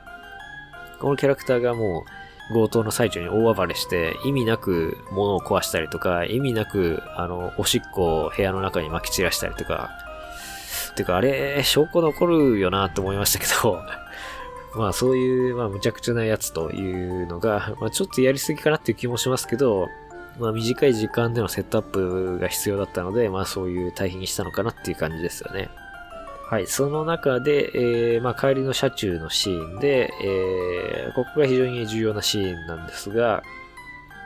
[1.00, 2.04] このキャラクターがも
[2.50, 9.90] う、強盗の最中に大暴れして、意味なく物を壊したりとか、意味なく、あの、おしっこを部屋の中に撒き散らしたりとか、
[10.96, 13.82] てか、あれ、証拠残るよなって思いましたけど、
[14.74, 19.88] まあそういう、まあ無茶苦茶なやつというのが、まあちょっとやりすぎかなっていう気もしますけど、
[20.40, 25.68] まあ短い時間でのセットアップが必要だったので、まあそういう対比にしたのかなっていう感じですよね。
[26.48, 33.42] はい、その中で、えー、まあ帰りの車中のシーンで、えー、ここが非常に重要なシーンなんですが、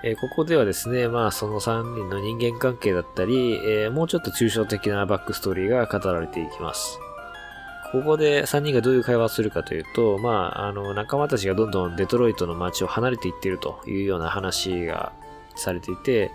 [0.02, 6.98] えー、ここではですね、まあその3人の人間関係だったり、え、もうちょっと抽象的なバックストーリーが語られていきます。
[7.94, 15.12] ここで3人がどういう会話をするかというと、まあ、あの、仲間たちがどんどんデトロイトの街を離れていってるというような話が
[15.56, 16.30] されていて、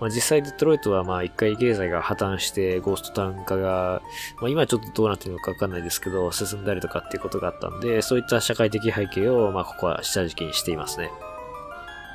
[0.00, 4.00] まあ、実際デトロイトはまあ一回経済が破綻してゴーストタウン化が、
[4.40, 11.10] まあ、今ちょっとどうなってるのかわかんないですけど、進んだりとかっていうことがあったんで、そういった社会的背景をまあここは下敷きにしていますね。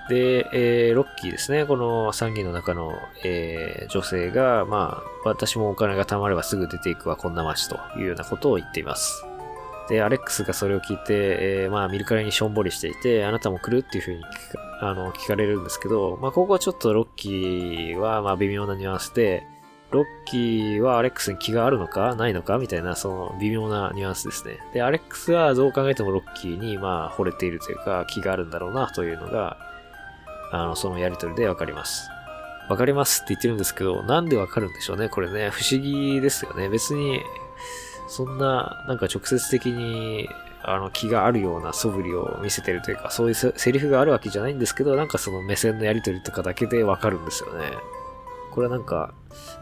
[0.10, 1.66] で、えー、ロッキーですね。
[1.66, 2.92] この3人の中の、
[3.24, 9.26] えー、女性が、まあ、私もお金が貯まればすぐ出ていくわ、こんな街というようなことを言っています。
[9.90, 19.44] で、アレックスがそれを聞いて、えー、まあ、見るからにしょんぼりしていて、あなたも来るっていうふうに聞かあの聞かれるんですけど、まあ、ここはちょっとロッキーは、まあ、微妙なニュアンスで、
[19.92, 24.58] ロッキーはアレックスに気があるのかないのかみたいな、その微妙なニュアンスですね。
[24.74, 29.58] で、アレックスはどう考えてもロッキーに、まあ、惚れているというか、気があるんだろうなというのが、
[30.52, 32.10] あの、そのやりとりでわかります。
[32.70, 35.08] わかりますって言ってるんですけど、なんでわかるんでしょうね。
[35.08, 36.68] これね、不思議ですよね。
[36.68, 37.22] 別に、
[38.08, 40.30] そんな、なんか直接的に、
[40.64, 47.72] あの、気があるような素振りを見せてるというか、そういうセリフがあるわけじゃないんですけど、なんかその目線のやりとりとかだけでわかるんですよね。
[48.52, 49.14] これはなんか、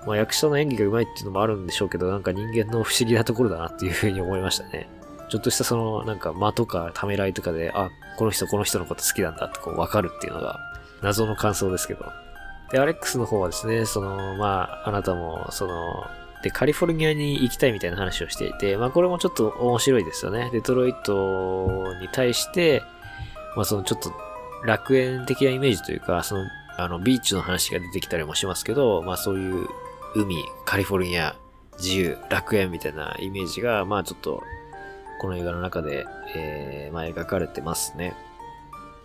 [0.05, 4.87] まあ役者の演技が上手いっていうのもあるんでしょうけど、なんか人間の不思議なところだなっていうふうに思いましたね。
[5.29, 10.59] ちょっとしたその、なんか間とかためらいとかで、あ、この人この人のこと好きなんだってこうわかるっていうのが、
[11.01, 12.05] 謎の感想ですけど。
[12.71, 16.05] で、アレックスの方はですね、その、まあ、あなたも、その、
[16.43, 20.49] で、カリフォルニアに行きたいみたいな話をしていて、まあ、これもちょっと面白いですよね。
[20.51, 22.83] デトロイトに対して、
[23.55, 24.13] まあ、そのちょっと
[24.65, 26.45] 楽園的なイメージというか、その、
[26.77, 29.67] あの、ビーチの話が出てきたりもしますけど、まあ、そういう
[30.15, 31.35] 海、カリフォルニア、
[31.77, 34.43] 自由、楽園みたいなイメージが、まあ、ちょっと、
[35.21, 38.15] この映画の中で、えー、まあ、描かれてますね。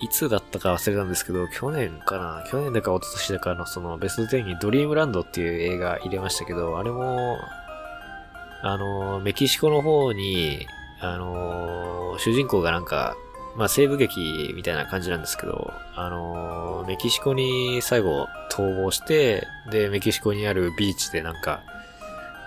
[0.00, 2.44] いつだったか忘れたんですけど、去年かな？
[2.48, 7.38] 去年だか一昨年だかのそのベスト10にドリームランドっていう映画入れましたけど、あれも、
[8.62, 10.66] あの、メキシコの方に、
[11.00, 13.16] あの主人公がなんか、
[13.56, 21.62] まあ、西部劇みたいな感じなんですけど、あのメキシコに最後逃亡して、で、メキシコにあるビーチでなんか、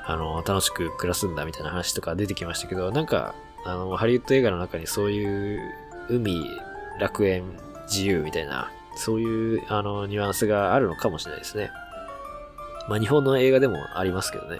[0.05, 3.35] あの楽しく暮らすんだみたいな話とか出てきましたけど、なんか、
[3.65, 5.61] あの、ハリウッド映画の中にそういう
[6.09, 6.45] 海、
[6.99, 7.57] 楽園、
[7.89, 11.71] 自由みたいな、そういう、あの、ニュアンスがあるのかもしれないですね。
[12.87, 14.59] まあ、日本の映画でもありますけどね。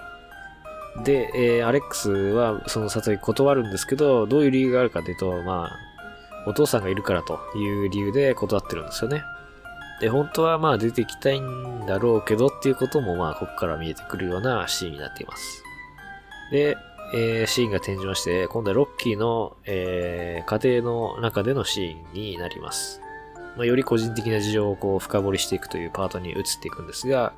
[1.04, 9.24] で、えーアレックスはその誘い断るんですけど、どういう理由があるかというと、まあ、お父さんがいるからという理由で断ってるんですよね。
[10.02, 15.63] で、本当はまあ出てきたいんだろうけどっていうこともまあここから見えてくるようなシーンになっています。
[16.52, 16.76] で、
[17.13, 23.02] えーシーンが転じまして、今度はロッキーの、えー家庭の中でのシーンになります。
[23.58, 27.34] まあ、より個人的な事情をこう深掘りしていくというパートに移っていくんですが、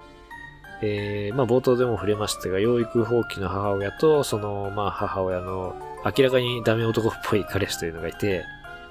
[0.82, 8.44] えーまあ冒頭でも触れましたが、養育放棄の母親と、その、まあ母親の明らかにダメ男っぽい彼氏というのがいて、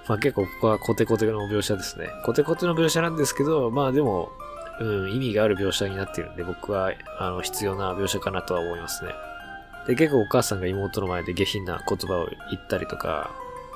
[0.09, 2.09] まあ結構ここはコテコテの描写ですね。
[2.25, 4.33] コテコテの描写なんですけど、まあでも、
[4.81, 9.13] うん、意味がある描写になっているんで、僕は、あの、必要な描写かなとは思いますね。
[9.87, 13.31] で、結構お母さんが妹の前で下品な言葉を言ったりとか、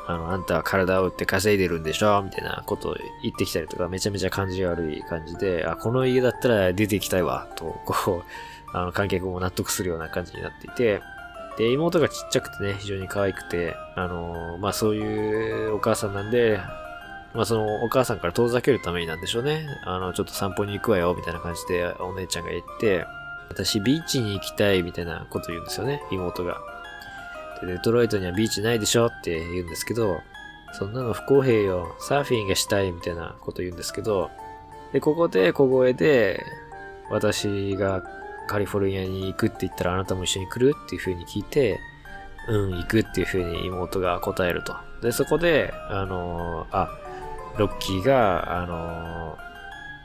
[0.06, 2.22] あの、あんたは体を打って稼いでるんでしょ？
[2.22, 11.00] みたいなことを言ってきたりとか、めちゃめちゃ感じが悪い感じで、あ、この家だったら出て行きたいわ、と、こう、あの、観客も納得するような感じになっていて、
[11.58, 16.60] で、妹がちっちゃくてね、非常に可愛くて、あのまあそういうお母さんなんで、
[17.34, 19.66] まあそのお母さんから遠ざけるためになんでしょうね。
[19.84, 23.06] あの、ちょっと散歩に行くわよ、みたいな感じでお姉ちゃんが言って、
[23.48, 26.58] 私ビーチに行きたい、みたいなこと言うんですよね、妹が。
[27.60, 30.20] で、デトロイトにはビーチないでしょって言うんですけど、
[30.72, 34.30] そんなの不公平よ、サーフィンがしたい、みたいなこと言うんですけど、
[34.92, 36.44] で、ここで小声で、
[37.10, 38.02] 私が
[38.48, 41.80] カリフォルニアに行くって言ったらあなたも一緒に来るっていう風に聞いて、
[42.48, 44.74] うん、行くっていう風に妹が答えると。
[45.02, 46.90] で、そこで、あのーあ、
[47.58, 49.38] ロッキーが、あの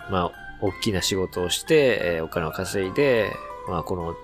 [0.10, 3.32] ーまあ、大きな仕事をして、えーお金を稼いで、
[3.68, 4.16] まあ、この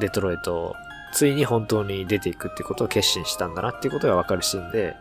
[0.00, 0.74] デトロイトを、
[1.12, 4.94] ついに本当に出ていくってことを決心したんだなっていうことがわかるシーンで、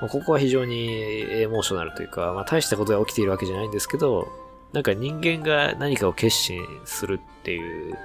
[0.00, 0.88] まあここは非常に
[1.30, 4.28] エモーショナルというか、まあ、大したことが起きているわけじゃないんですけど、
[4.72, 7.96] なんか人間が何かを決心するっていう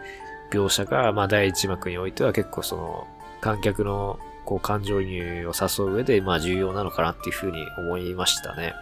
[0.52, 3.08] 描写が、まあ第一幕においては結構その
[3.42, 8.74] 観客のこう感情移入を誘う上で、まあ重要なのかなっていうふうに思いましたね。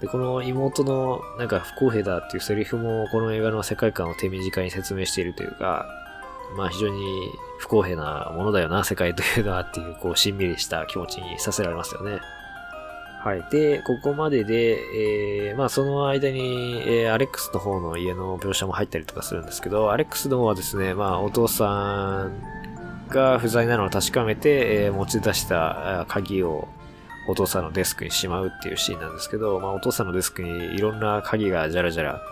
[0.00, 5.86] で、この妹のなんか不公平だっていうセリフもこの映画の世界観を手短に説明しているというか、
[6.56, 12.20] まあ非常に不公平なものだよな、世界というのはっていう、こうしんみりした気持ちにさせられますよね。
[13.24, 13.44] はい。
[13.50, 14.78] で、ここまでで、
[15.48, 22.32] えー、まあその間に、えー、アレックスの方の家の描写も入ったりとかするんですけど、アレックスの方はですね、まあお父さん
[23.08, 26.68] が不在なのを確かめて、えー持ち出したあ鍵を
[27.28, 32.22] お父さんのデスクにしまうっていうシーンなんですけど、まあお父さんのデスクにいろんな鍵がじゃらじゃら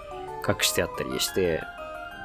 [0.47, 1.61] 隠してあったりして、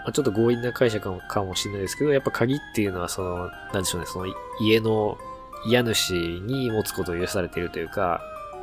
[0.04, 5.18] まあ、ちょっと強引な解釈かもしれないですけど、やっぱ鍵っていうのはその、なんでしょうね、その家の
[5.66, 8.22] 家主に持つことを許されているというか、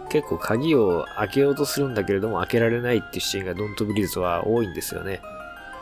[0.09, 5.21] 結構鍵を開けようとするんだけれども開けられないっていうシーンがドントブリーズは多いんですよね。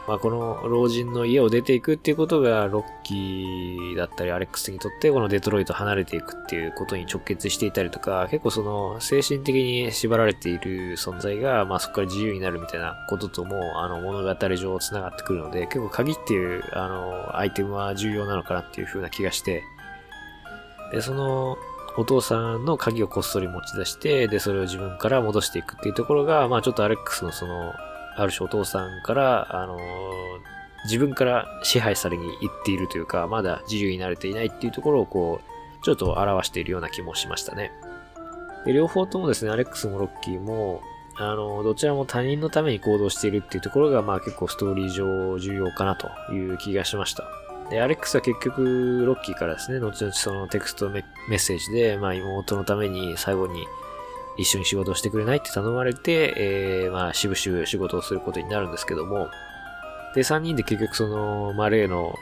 [0.06, 19.62] まあこの老人の家を出ていくっていうことがロッキーだったりアレックスにとってこのデトロイト離れていくっていうことに直結していたりとか結構その精神的に縛られている存在がまあそこから自由になるみたいなことともあの物語上繋がってくるので結構鍵っていうあのアイテムは重要なのかなっていう風な気がして
[20.92, 21.56] でその
[21.96, 27.72] お父さんの鍵をこっそり持ち出して、で、それを自分から戻していくっていうところが、まあちょっとアレックスのその、
[28.16, 29.78] ある種お父さんから、あの
[30.84, 37.72] 自分から支配されに行っているというか、まだ自由になれていないっていうところをこう、ちょっと表しているような気もしましたね。
[38.64, 40.82] で、両方ともですね、アレックスもロッキーも、
[41.16, 47.24] あの、どちらも他人のために行動しているっていうところが、まあ結構ストーリー上重要かなという気がしました。
[47.70, 53.66] で、アレックスは結局、ロッキーからですね、後々そのテクストメッセージで、まあ妹のために最後に
[54.36, 59.28] 一緒に仕事をしてくれないって頼まれて、えー、まあ、しぶしぶ仕事をすることになるんですけども、
[60.14, 62.14] で、3人で結局その、まあ、例の、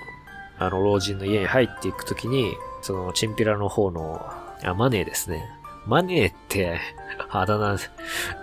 [0.59, 4.27] あの、老人の家に入っていくときに、その、チンピラの方の、
[4.65, 5.49] あ、マネーですね。
[5.87, 6.81] マネーって、
[7.31, 7.77] あだ名、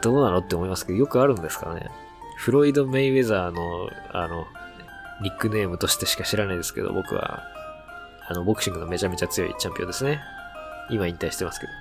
[0.01, 1.89] どうなのって思いますけど、よくあるんですかね。
[2.37, 4.47] フロイド・メイウェザーの、あの、
[5.21, 7.43] ニックネームとしてしか知らないですけど、僕は、
[8.27, 10.21] あの、ボクシングのめちゃめちゃ強いチャンピオンですね。
[10.89, 11.78] 今引退してますけど。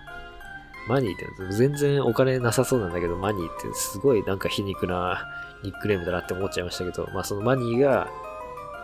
[0.88, 5.28] マニーって全然お金なさそうなんだけど、マニーってすごいなんか皮肉な
[5.62, 8.08] ニックネームだなって思っちゃいましたけど、まあそのマニーが、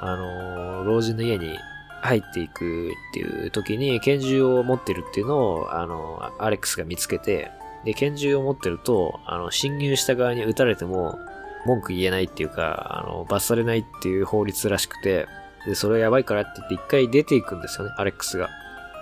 [0.01, 1.57] あのー老人の家に
[2.03, 7.51] 入っていくっていう時に拳銃を持ってるっていうのを、あの、アレックスが見つけて、
[7.85, 11.19] で、拳銃を持ってると、あの、侵入した側に撃たれても、
[11.65, 15.27] 文句言えないっていうか、あの、罰されないっていう法律らしくて、
[15.67, 18.51] で、それはやばいからって言って一回出ていくんですよね、アレックスが。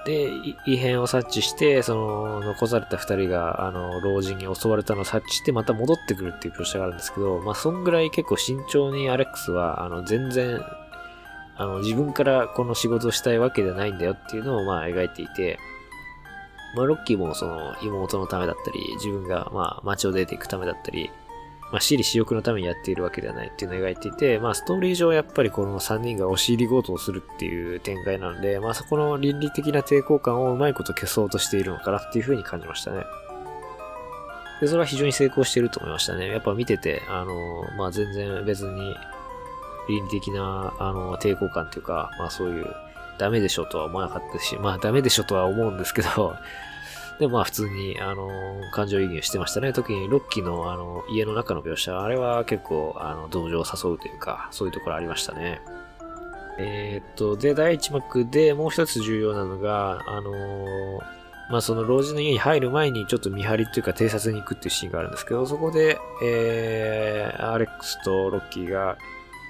[0.04, 0.28] で、
[0.66, 10.60] 異変を察知して、その、残された二人が、あの、老人に襲われたのを察知して、また戻ってくるっていう描写があるんですけど、まあ、そんぐらい結構慎重にアレックスは、あの、全然、
[11.56, 15.58] あの、自分からこの仕事をしたいわけじゃないんだよっていうのを、まあ、描いていて、
[16.74, 21.10] まあ、ロッキーもその、妹のためだったり、自分が、まあ、街を出ていくためだったり、
[21.72, 33.04] まあ、私利私欲のためにやっているわけではないっていうのを描いていて、まあ、ストーリー上やっぱりこの3人が押し入り強盗をするっていう展開なので、まあ、そこの倫理的な抵抗感をうまいこと消そうとしているのかなっていう風に感じましたね。
[34.60, 36.28] で、それは非常に成功していると思いましたね。
[36.28, 38.94] やっぱ見てて、あの、まあ、全然別に
[39.88, 42.66] 倫理的な、あの、抵抗感というか、まあ、そういう、
[43.18, 46.36] ダメでしょとは思わなかったし、まあ、ダメでしょとは思うんですけど、
[47.22, 48.28] で、まあ普通に、あの、
[48.72, 49.72] 感情移入してましたね。
[49.72, 55.60] 特にロッキーの、あの、家の中の描写、あれは結構、あの、同情を誘うというか、そういうところありましたね。
[56.58, 61.00] えー、っと、で、第一幕でもう一つ重要なのが、あの
[61.50, 68.96] まあその老人の家に入る前にちょっと見張りっていうか偵察に行くっていうシーンがあるんですけど、そこで、えー、アレックスとロッキーが、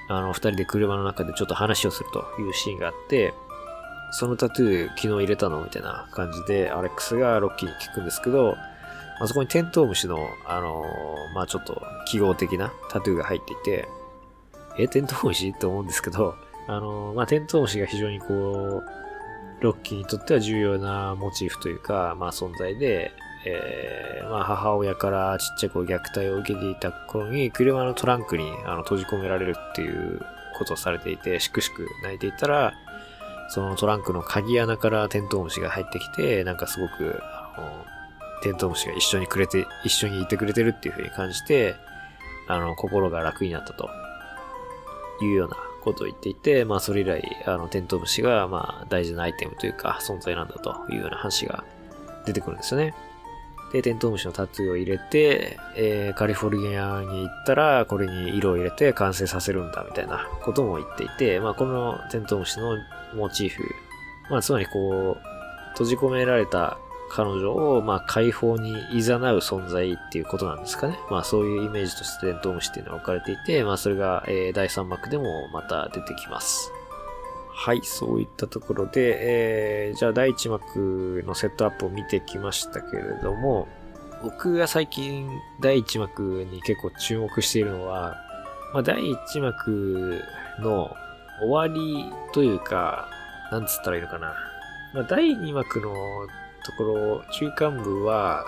[0.09, 3.33] あの、二人で車の中でちょっと話をするというシーンがあって、
[4.13, 5.65] そのタトゥー昨日入れたの？
[5.65, 8.57] みたいな感じで、アレックスがロッキーに聞くんですけど、
[9.21, 13.89] あそこにテントウムシの、あのー、まあちょっと記号的なタトゥーが入っていて、
[14.79, 15.49] え、テントウムシ？
[15.49, 16.35] って思うんですけど、
[16.69, 18.85] あのー、まあテントウムシが非常にこう、
[19.61, 23.13] ロッキーにとっては重要なモチーフというか、まあ存在で、
[23.47, 30.21] えー、まあ母親からちっちゃい子虐待を受けていた頃に車のトランクにあの閉じ込められるっていう
[30.59, 32.75] ことをされていて、しくしく泣いていたら、
[33.53, 37.85] そのトランクの鍵穴からテントウムシが入ってきて、なんかすごく、あの、
[38.43, 41.75] テントウムシが一緒にくれて、一緒にいてくれてるっていう風に感じて、
[42.49, 43.91] あの、心が楽になったと
[45.21, 51.63] いうようなことを言っていて、まあそれ以来、あの、テントウムシが、まあ大事なアイテムというか、存在なんだというような話が
[52.25, 52.95] 出てくるんですよね。
[53.73, 62.77] で、テントウムシのタトゥーを入れて、えー、カリフォルニアに行ったら、これに色を入れて完成させるんだ、みたいなことも言っていて、まあ、このテントウムシの
[63.15, 63.63] モチーフ。
[64.31, 65.33] まあ、つまりこう、
[65.73, 66.77] 閉じ込められた
[67.11, 70.99] 彼女を、まあ、解放に誘う存在っていうことなんですかね。
[71.11, 76.73] まあ、そういうイメージとしてテントウムシっていうのは置かれていて、まあ、それが、えー、第3幕でもまた出てきます。
[77.55, 83.69] はい、そういったところで、えー、じゃあ第1幕のセットアップを見てきましたけれども、
[84.23, 85.29] 僕が最近
[85.61, 88.17] 第1幕に結構注目しているのは、
[88.73, 90.23] まあ、第1幕
[90.61, 90.97] の
[91.41, 93.09] 終わりというか、
[93.51, 94.35] なんつったらいいのかな。
[94.95, 95.93] まあ、第2幕の
[96.65, 98.45] ところ、中間部は、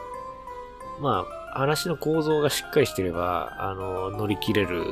[1.01, 4.85] まあ、話の構造がしっかりしてれば、あの、乗り切れる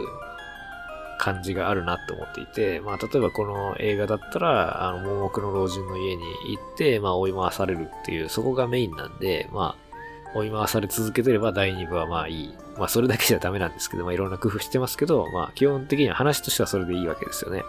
[1.22, 9.76] 感じがあるなって思っていて、まあ、例えばこの映画だったら、あの、盲目の老人の家に行って、まあ、追い回されるっていう、そこがメインなんで、ま
[10.34, 12.54] あ、追い回され続けてれば第2部はまあいい。
[12.76, 17.62] まあ、それだけじゃダメなんですけど、まあ、いろんな工夫してますけど、まあ、基本的には話としてはそれでいいわけですよね。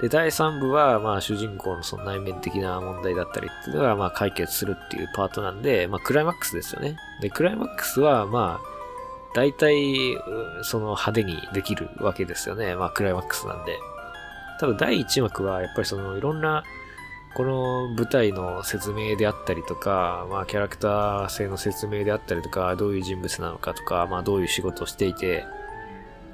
[0.00, 6.96] で、第3部は、まあ、主人公のその内面的な問題だったりっていうのが、まあ、解決するっていうパートなんで、まあ、クライマックスですよね。
[7.20, 8.73] で、クライマックスは、まあ、
[9.34, 10.16] 大体、
[10.62, 12.76] その派手にできるわけですよね。
[12.76, 13.76] まあ、クライマックスなんで。
[14.60, 16.62] ただ、第1幕は、やっぱりその、いろんな、
[17.34, 25.44] この舞台の説明であったりとか、まあ、キャラクター性の説明であったりとか、どういう人物なのかとか、まあ、どういう仕事をしていて、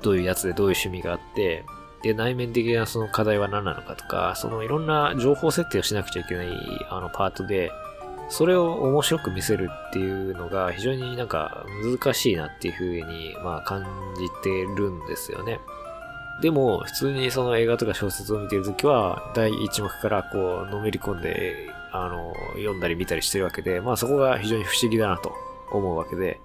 [0.03, 1.65] どういうやつでどういう趣味があって、
[2.03, 6.49] で、内面的なその課題は何なのかとか、そのいろんな情報設定をしなくちゃいけない
[6.91, 7.71] あのパートで、
[8.31, 11.67] それを面白く見せるっていうのが非常になんか
[12.01, 13.85] 難しいなっていうふうにまあ感
[14.17, 15.61] じてるんですよね。
[16.41, 25.35] でも、普通にその映画とか小説を見てるときは、第一幕からこう、のめり込んで、あの、読んだり見たりしてるわけで、まあそこが非常に不思議だなと
[25.71, 26.41] 思うわけで、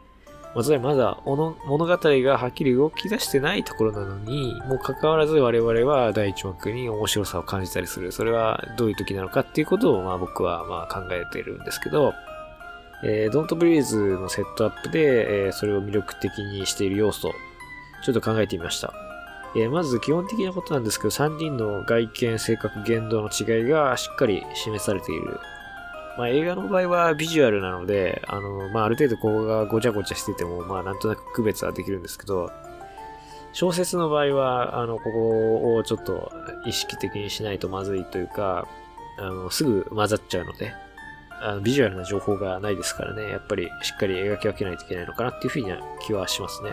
[0.56, 8.14] まあ、つまりまだ物語がはっきり動き出してないところなのに、もう関わらず我々は第一幕に面白さを感じたりする。
[8.14, 12.14] それはどういう時なのかっていうことを、まあ僕はまあ考えてるんですけど、
[13.03, 17.34] えー、Don't Breathe のセットアップで、えー、それを魅力的にしている要素、
[18.06, 18.93] ちょっと考えてみました。
[19.58, 25.38] えー、まず基本的なことなんですけど、3人の外見、性格、言動の違いがしっかり示されている
[26.18, 32.51] まあ、映画の場合はビジュアルなので、あの、まあ、ある程度ここがごちゃごちゃしてても、まあ、なんとなく区別はできるんですけど、
[33.53, 36.32] 小説の場合は、あの、ここをちょっと
[36.66, 38.68] 意識的にしないとまずいというか、
[39.18, 40.74] あの、すぐ混ざっちゃうので、
[41.41, 46.72] あのビジュアルな情報がないですからね、やっぱりしっかり描き分けないといけないのかなっていうふうには気はしますね。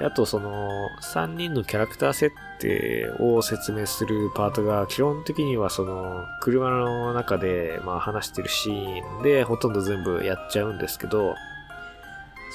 [0.00, 11.34] あと、その、3人のキャラクター設定を説明するパートが、基本的にはその、車の中で、まあ話してるシーンで、ほとんど全部やっちゃうんですけど、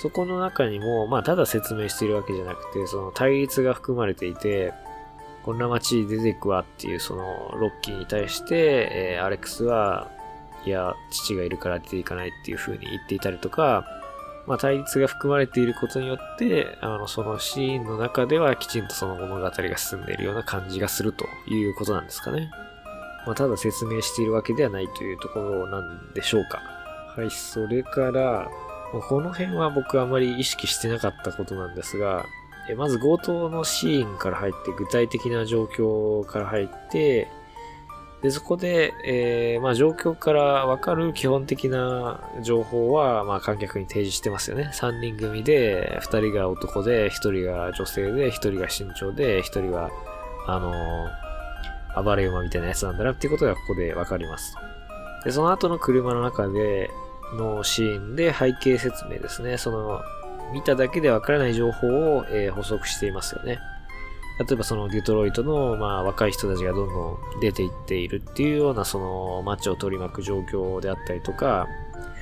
[0.01, 4.73] そこの中にも、まあ、ただ説明してるわけじゃなくて、その対立が含まれていて、
[5.43, 10.09] こんな街出てくわっていう、その、ロッキーに対して、え、アレックスは、
[10.65, 13.85] いや、父がいるから出ていかないっていう風に言っていたりとか、
[14.49, 22.49] まあ、対立が含まれていることによって、あの、そのシーンの中ではきちんとその物語が進んでいるような感じがするということなんですかね。
[23.27, 26.63] まあ、ただ説明しているわけではないというところなんでしょうか。
[27.15, 28.49] はい、それから、
[29.07, 32.25] この辺は僕あまり意識してなかったことなんですが、
[32.75, 37.27] まず強盗のシーンから入って、具体的な状況から入って、
[38.21, 44.71] で、そこで、えー、まあ状況からわかる基本的な情報は、まあ観客に提示してますよね。
[44.73, 49.89] 3人組で、2人が男で、1人が女性で、1人が身長で、1人は、
[50.47, 54.55] あのー、暴れ馬みたいなやつなんだなっていうことがここでわかります
[55.23, 56.89] で、その後の車の中で、
[57.35, 59.57] のシーンで背景説明ですね。
[59.57, 60.01] その、
[60.53, 63.59] 見ただけでわからない情報を、えー、補足していますよね。
[64.39, 71.67] 例えばそのデトロイトの、まあ、若い人たちがどんどん出ていっているっていうようなその街を取り巻く状況であったりとか、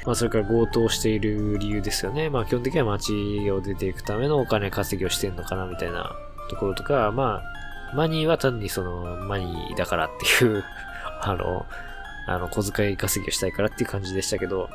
[0.05, 2.31] まあそれから強盗している理由ですよね。
[2.31, 6.15] まあ基本的には街を出ていくためのお金稼ぎをしてんのかなみたいな
[6.49, 7.43] ところとか、ま
[7.91, 10.09] あ、マニーは単にそのマニーだからっ
[10.39, 10.63] ていう
[11.21, 11.65] あの、
[12.27, 14.69] あの、小遣い稼ぎをしたいからっていう感じでしたけど、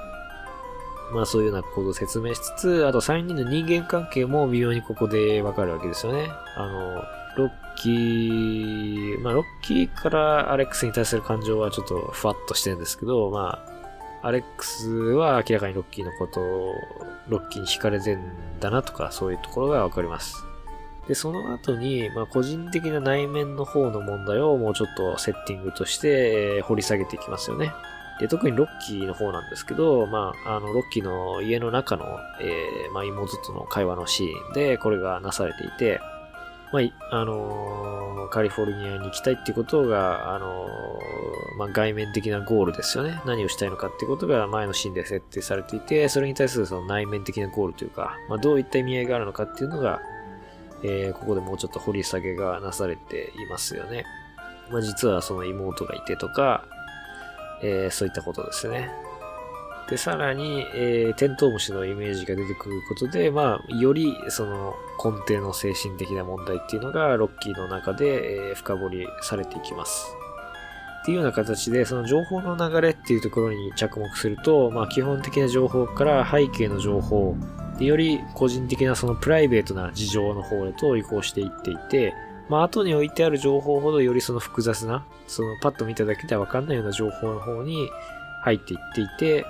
[1.12, 6.30] まあそういうようなことを説明しつつ、あと3人の人間関係も微妙にここでわかるわけですよね。
[6.56, 7.04] あの、
[7.36, 13.64] ロッキー、まあ、ロッキーからアレックスに対する感情はちょっとふわっとしてるんですけど、ま
[14.22, 16.74] あ、アレックスは明らかにロッキーのことを、
[17.28, 18.20] ロッキーに惹かれてん
[18.60, 20.44] だなとか、そういうところがわかります。
[21.08, 27.72] で、その後に、まあ、個人的な内面の方の問題をもうちょっとセッティングとして、掘り下げていきますよね。
[28.20, 32.04] で、特にロッキーの方なんですけど、まあ、あの、ロッキーの家の中の、
[32.40, 36.00] えー、まあ、妹との会話のシーンで、これがなされていて、
[36.72, 43.20] まあ、あのー、カリフォルニアに行きたいっていうことが、あのー、まあ、外面的なゴールですよね。
[43.26, 50.00] 何をしたいのかっていうことが前のシーンで設定されていて、それに対するその内面的なゴールというか、まあ、どういった意味合いがあるのかっていうのが、
[50.82, 54.04] えー、ここでもうちょっと掘り下げがなされていますよね。
[54.70, 56.64] まあ、実はその妹がいてとか、
[57.62, 58.90] えー、そういったことですね。
[59.92, 64.74] で、さらに、えー、テントウムシのイメージが出てくることで、まあ、より、その、
[65.04, 70.16] 根底の精神的な問題っていうのが、ロッキーの中で、えー、深掘りされていきます。
[71.02, 77.36] っていうような形で、その情報の流れっていうところに着目すると、まあ、基本的な情報から背景の情報、
[77.78, 82.14] でより個人的なそのプライベートな事情の方へと移行していっていて、
[82.48, 87.90] まあ、後に置いてある情報ほどよりその複雑な、そのパッと見ただけではわかんないような情報の方に
[88.42, 89.44] 入っていっていて、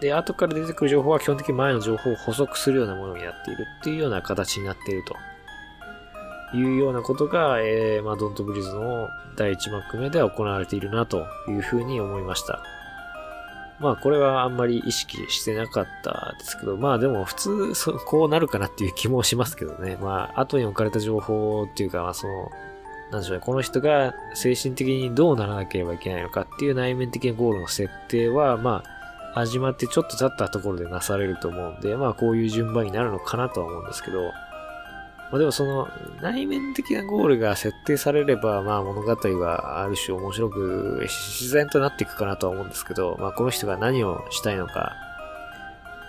[0.00, 5.16] で、後から出てくる情報は基本的に前の情報を補足するようなものになっているっていうような形になっていると。
[6.54, 12.62] いうようなことが、えー、まあ、ドントブリーズの第1幕目では行われているなというふうに思いました。
[13.80, 19.96] まあ、これはあんまり意識してなかったですけど、まあでも普通、そこうなるかなっていう気もしますけどね。
[20.00, 22.50] まあ、後に置かれた情報っていうか、まあその、
[23.12, 28.97] なんでしょうね、この人が精神的にどうならなければいけないのかっていう内面的なゴールの設定は、まあ、
[29.38, 34.32] 始まってちょっと経ったところでなされると思うんで、まあこういう順番になるのかなとは思うんですけど、ま
[35.34, 35.88] あでもその
[36.20, 39.08] 内面的なゴールが設定されれば、まあ物語
[39.38, 44.96] はある種面白く自然となっていくかなとは思うんですけど、まあこの人が何をしたいのか、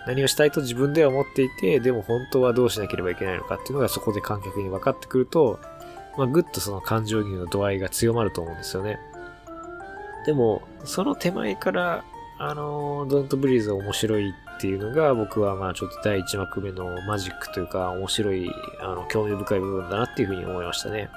[0.07, 5.59] 何をしたいと自分では思っていて、でも本当はどうしなければいけないのかっていうのがそこで観客に分かってくると、
[6.17, 8.99] まあぐっとその感情移入の度合いが強まると思うんですよね。
[10.25, 12.03] でも、その手前から
[12.39, 21.09] あの、ドントブリーズ面白いっていうのが僕はまあちょっと第1幕目のマジックというか面白い、あの、興味深い部分だなっていうふうに思いましたね。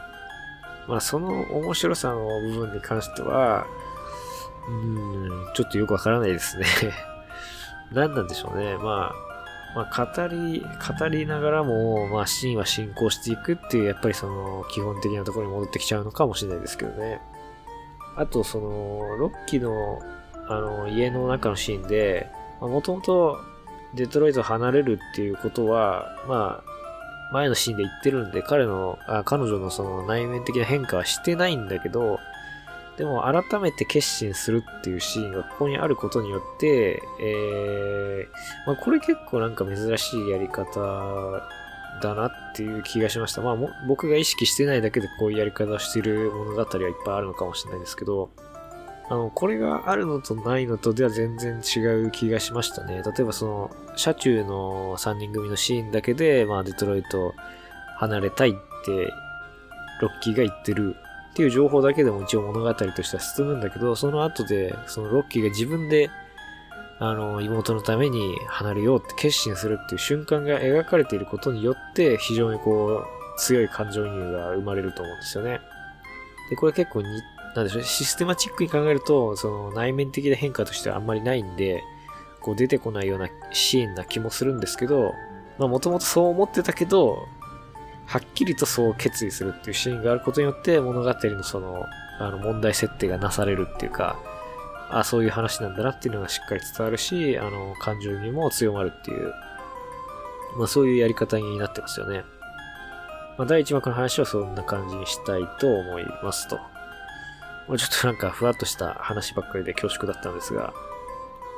[0.89, 3.67] まあその面白さの部分に関しては、
[4.69, 6.67] うん、ちょっとよくわからないですね
[7.93, 8.77] 何なんでしょうね。
[8.79, 10.61] まあ、まあ語り、
[10.99, 17.21] 語りながらも、まあシーンは進行していくっていう、やっぱりその基本的なところに戻ってきちゃうのかもしれないですけどね。
[18.17, 20.01] あと、その、ロッキーの
[20.57, 22.29] あの、家の中のシーンで、
[22.61, 23.39] もともと
[23.95, 26.73] デトロイトを離れるっていうことは、まあ、
[27.33, 32.19] 前のシーンで言ってるんで、彼の、あ彼女のその内面的な変化はしてないんだけど、
[32.97, 41.43] でも改めて決心するっていうシーンがここにあることによって、えー、まあ、これ結構なんか珍しいやり方
[42.03, 43.41] だなっていう気がしました。
[43.41, 43.57] まあ
[43.89, 48.31] 僕が意識してないだけでこういうやり方をしてる物語はいっぱいあるのかもしれないですけど、
[49.13, 53.03] あの、これがあるのとないのとでは全然違う気がしましたね。
[53.05, 57.35] 例えばその、車中の3人組のシーンだけで、まあデトロイト
[57.99, 58.53] 離れたいっ
[58.87, 59.13] て、
[60.01, 60.97] ロッキーが言ってる
[61.33, 66.09] っていう情報だけでも一応物語としては進むんだけど、その後で、そのロッキーが自分で、
[66.99, 75.61] あの、妹のために離れようって決心するっていう瞬間が描かれていることによって、非常にこう、強い感情移入が生まれると思うんですよね。
[76.49, 77.09] で、これ結構に、
[77.55, 81.83] なんでしょう、システマチックに考えると、その内面的な変化としてはあんまりないんで、
[82.41, 85.15] こう出てこないようなシーンな気もするんですけど、
[85.59, 87.29] まあもともとそう思ってたけど、
[88.07, 91.87] はっきりとそう決意するっていうシーンがあることによって物語のその、
[92.19, 94.19] あの問題設定がなされるっていうか、
[94.91, 99.33] あそういう話なんだなっていうのがしっかり伝わるし、あの、感情にも強まるっていう、
[100.57, 102.25] まあそういうやり方になってますよね。
[103.39, 106.72] まあ第1幕の話はそんな感じにしたいと思いますと。
[107.73, 110.75] まあ、ちょっとなんかふわっとした話ばっかりで恐縮だったんですが、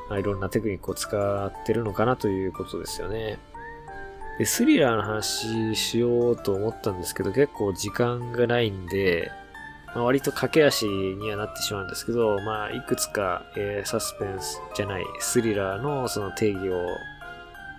[0.09, 1.09] まあ、いろんなテクニックを使
[1.49, 3.41] ってるのかなということですよね。
[4.39, 9.33] で、スリラーの話しようと思ったんですけど、結構時間がないんで、
[9.93, 16.91] まあ、割と駆け足にはなってしまうんですけど、まあ、いくつか、えー、サスペンスじゃない、スリラーのその定義を、ま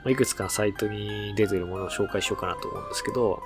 [0.07, 3.41] あ、いくつかサイトに出てるものを紹介しようかなと思うんですけど、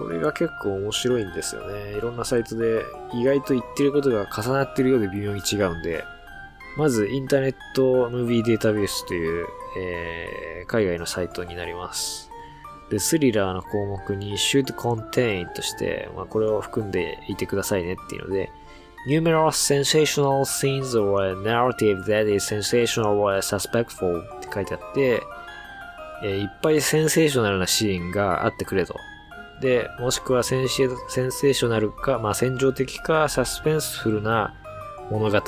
[0.00, 1.92] これが結構面白いんですよね。
[1.92, 2.82] いろんなサイトで
[3.12, 6.02] 意外と言ってることが重なってるようで微妙に違うんで、
[6.78, 9.46] まずインターネットムービーデータベースという、
[9.78, 12.30] えー、海外のサイトになります。
[12.88, 18.50] で、スリラーの項目に should contain として、まあ、これを含んでいてくださいねっていうので、
[19.06, 25.22] numerous sensational scenes or a narrative that is sensational or suspectful って書いてあって、
[26.22, 28.94] えー、いっぱいセンセーショナルなシーンがあってくれと。
[29.60, 30.88] で、もしくはセンセー
[31.52, 34.54] ショナルか、まあ、戦場的か、サスペンスフルな
[35.10, 35.40] 物語、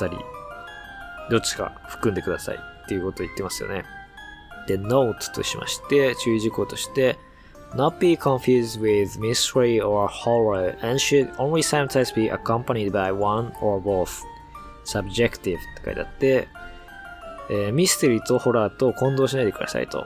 [1.29, 3.83] どっちか含んでくださいっていうことを言ってますよね。
[4.67, 7.17] で、note としまして、注意事項として、
[7.75, 13.81] not be confused with mystery or horror and should only sometimes be accompanied by one or
[13.81, 14.21] both.
[14.85, 16.47] subjective って書いてあって、
[17.49, 20.05] えー、ミステリーとホラーと混同しないでくださいと。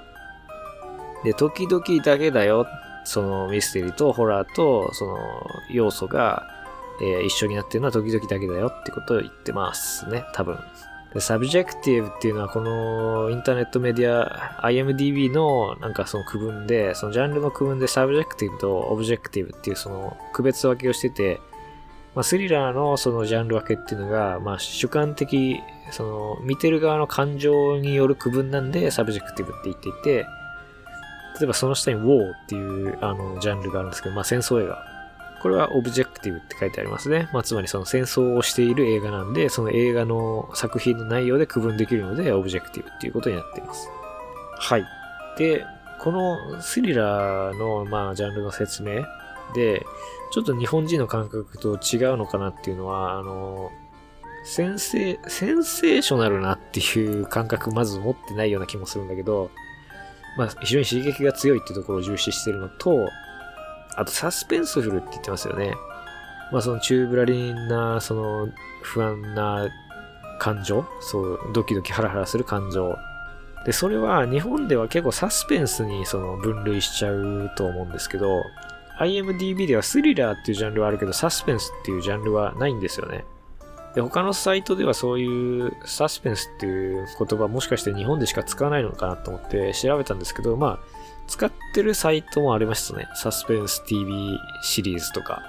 [1.24, 2.68] で、時々だけだよ。
[3.08, 5.18] そのミステリーとホラーとその
[5.72, 6.46] 要素が、
[7.02, 10.26] えー、一緒になってるのは時々だけだよってことを言ってますね。
[10.34, 10.60] 多分。
[11.14, 21.40] で、 subjective っていうのはこのインターネットメディア IMDB のなんかその区分で、そのジャンルの区分で subjective と objective っていうその区別分けをしてて、
[22.14, 30.26] まあ、スリラーのそのジャンル分けっていうのが、まあ、主観的、その見てる側の感情による区分なんで subjective って言っていて、
[31.40, 34.98] 例えばその下に War っていうあのジャンルがあるんですけど、まあ戦争映画
[35.42, 37.30] これは objective って書いてありますね。
[37.32, 43.90] まあ、つまりその戦争をしている映画なんで、その映画の作品の内容で区分できるので、 objective っていうことになっています。
[44.58, 44.86] はい。
[45.38, 45.64] で、
[46.00, 49.04] このスリラーの、まあ、ジャンルの説明
[49.54, 49.86] で、
[50.32, 53.72] ちょっと日本人の感覚と違うのかなっていうのは、あの、
[54.44, 59.52] センセ、センセーショナルなっていう感覚まず持ってないような気もするんだけど、
[60.38, 63.10] まあ、非常に刺激が強いっていうところを重視してるのと、
[63.96, 65.74] あとサスペンスフルって言ってますよね。
[66.52, 68.50] まあそのチューブラリンな、その
[68.84, 69.68] 不安な
[70.40, 72.96] 感情そう、ドキドキハラハラする感情。
[73.66, 78.44] で、それは日本では結構サスペンスにその分類しちゃうと思うんですけど、
[79.00, 83.26] IMDB ではスリラーっていうジャンルはあるけど、サスペンスっていうジャンルはないんですよね。
[83.98, 90.80] で、他のサイトではそういうサスペンスっていう言葉もしかして日本でしか使わないのかなと思って調べたんですけど、まあ、
[91.26, 93.08] 使ってるサイトもありましたね。
[93.16, 95.42] サスペンス TV シリーズとか。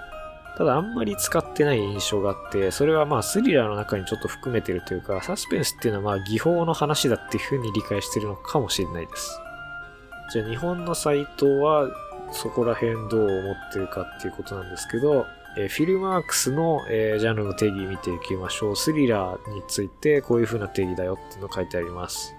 [0.57, 9.39] ただあんまり使ってない印象があって、それはまあスリラーの中にちょっと含めてるというか、サスペンスっていうのはまあ技法の話だっていう風に理解してるのかもしれないです。
[10.33, 11.91] じゃあ日本のサイトは
[12.33, 15.27] そこら辺どう思ってるかっていうことなんですけど、
[15.57, 18.77] えー、フィルマークスの、えー、ジャンルの定義見ていきましょう。
[18.77, 22.35] スリラーについてこういう風な定義だよっていうのを書いてあります。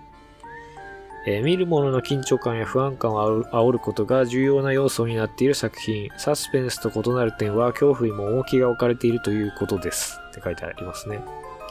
[1.28, 6.10] えー、見る者の緊張感や不安感を煽ることが重要な要素になっている作品。
[6.18, 10.20] サスペンスと異なる点は恐怖にも重きが置かれているということです。
[10.30, 11.20] って書いてありますね。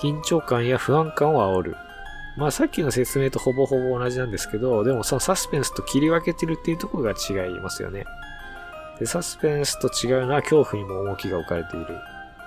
[0.00, 1.76] 緊張感や不安感を煽る。
[2.36, 8.04] まあさっきの説明とほぼほぼ同じなんですけど、でもそのサスペンスと切り分けてるっていうところが違いますよね。
[8.98, 11.86] で、サスペンスと違うのは恐怖にも重きが置かれている。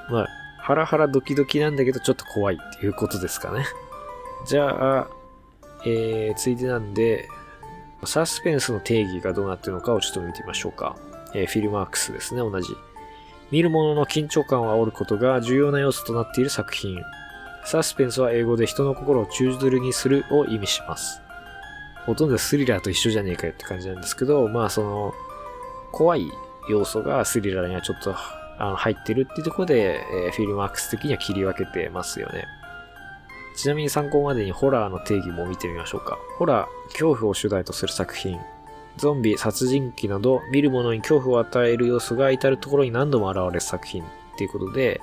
[0.10, 0.28] まあ、
[0.60, 3.66] ハラハラドキドキなんだけどちょっと怖いっていうことですかね。
[4.46, 5.08] じゃあ、
[5.86, 7.28] えー、ついでなんで、
[8.04, 10.96] サスペンスの定義がどうなってるのかをちょっと見てみましょうか。
[11.34, 12.76] えー、フィルマークスですね、同じ。
[13.52, 17.02] 見る者の緊張感を煽ることが重要な要素となっている作品。
[17.64, 21.22] サスペンスは英語で人の心を宙吊りにするを意味します。
[22.06, 25.14] ほとんどスリラーと一緒じゃねえかよって感じなんですけど、まあその、
[25.92, 26.32] 怖い
[26.70, 28.16] 要素がスリラーにはちょっと
[28.58, 32.46] あの入ってるっていうところで、えー、フィルマークス的には切り分けてますよね。
[33.56, 36.18] ちなみに参考までにホラーの定義も見てみましょうか。
[36.38, 38.40] ホラー、恐怖を主題とする作品。
[38.98, 44.06] ゾンビ、殺人鬼など、見る者に恐怖を与える要素が至るところに何度も現れる作品っ
[44.38, 45.02] ていうことで、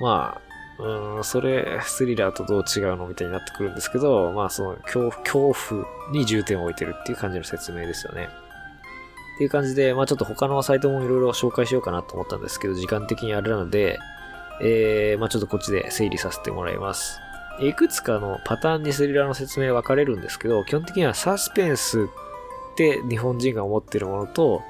[0.00, 0.40] ま
[0.78, 8.28] あ、うん、それ、スリラーとどう違うのみたいになってくるんですけど、まあ、その恐、恐怖に重点を置いてるっていう感じの説明ですよね。
[9.38, 14.00] っていう感じで、まあちょっと他のサイトもいろいろ紹介しようかなと思ったんですけど、時間的にあれなので、
[14.60, 17.20] えー、まあちょっとこっちで整理させてもらいます。
[17.60, 22.06] いくつかのパターンにスリラーの説明分かれるんですけど、基本的にはサスペンスっ
[22.74, 24.60] て日本人が思ってるものと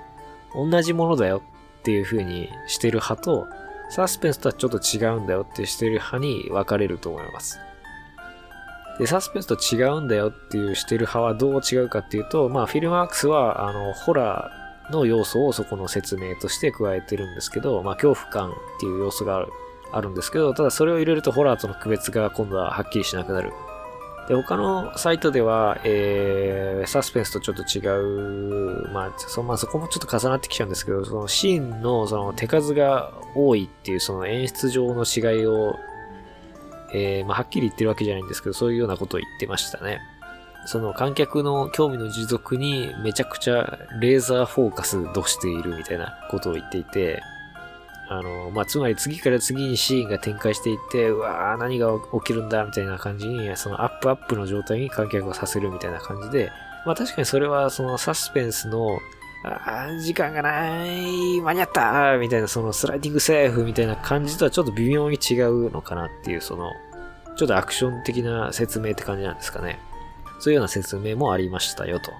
[0.54, 1.40] 同じものだよ
[1.80, 3.46] っていう風にしてる派と、
[3.88, 7.58] サスペンスとはちょっと違うんだよってしてる派に分かれると思います。
[8.98, 19.48] で、サスペンスと違うんだよっていうしてる派はどう違うかっていうと、まあ、フィルマークスは、あの、ホラーの要素をそこの説明として加えてるんですけど、まあ、恐怖感っていう要素がある、
[19.92, 23.52] あるんですけど、ただそれを入れるとホラーとの区別が今度ははっきりしなくなる。
[24.28, 27.80] で、他のサイトでは、えー、サスペンスとちょっと違
[28.84, 35.76] う、まあ、そまあ、そこもちょっと重なってきちゃうんですけど、そのシーンのその手数が多いっていうその演出上の違いを
[36.92, 40.00] えー、まあ、はっきり言ってるわけじゃないんですけど、そういうようなことを言ってましたね。
[40.66, 47.22] その観客の興味の持続にめちゃくちゃレーザーフォーカス度しているみたいなことを言っていて、
[48.10, 56.50] あの、まあ、つまり次から次にシーンが展開していって、うわー何が起きるんだみたいな感じに、そのアップアップの状態に観客をさせるみたいな感じで、
[56.86, 58.98] まあ確かにそれはそのサスペンスの、
[59.44, 66.72] あ時間がない間に合ったみたいな、そのスライディングセーフみたいな感じとはちょっと微妙に違うのかなっていう、その、
[67.36, 69.78] ちょっとアクション的な説明って感じなんですかね。
[70.40, 72.10] そういうような説明もありましたよと。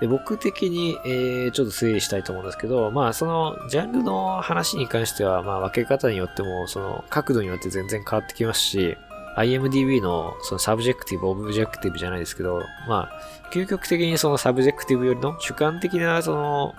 [0.00, 8.96] で僕的に、えー、ちょっと整理したいと思うんですけど、まあそのジャンルの話に関しては、まあ分け方によっても、その角度によって全然変わってきますし、
[9.36, 13.20] IMDB のその subjective、objective じゃないですけど、まあ、
[13.52, 16.74] 究極的にその subjective よりの主観的なその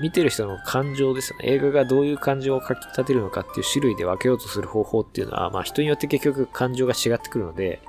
[0.00, 1.46] 見てる人の感情ですよね。
[1.48, 7.80] 映画がどういう感情を書き立てるのかっていう種類で分けようとする方法っていうのは、まあ人によって結局感情が違ってくるので、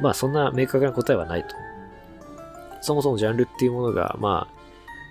[0.00, 1.56] まあそんな明確な答えはないと。
[2.80, 4.48] そもそもジャンルっていうものが、ま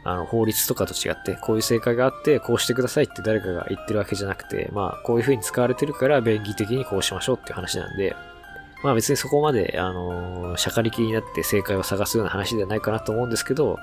[0.05, 8.15] あ、あの法律とかと違って、こういう正解があって、こうしてくださいって誰かが言ってるわけじゃなくて、まあこういう風に使われてるから便宜的にこうしましょうっていう話なんで、
[8.85, 13.79] まあ別にそこまで、あのー、しゃかりきになって正解を探すような話ではないかなと思うんですけど、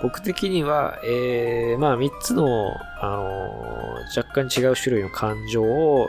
[0.00, 2.70] 僕的には、えー、まあ3つの、
[3.00, 6.08] あのー、若干違う種類の感情を、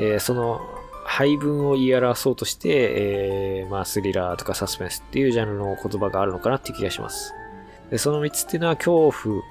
[0.00, 0.62] えー、その
[1.04, 7.34] 配分を言い表そうとして、えー、まあスリラーとかサスペンスっていうジャンルの言葉があるのかなって気がします。
[7.90, 9.42] で、その3つっていうのは恐怖、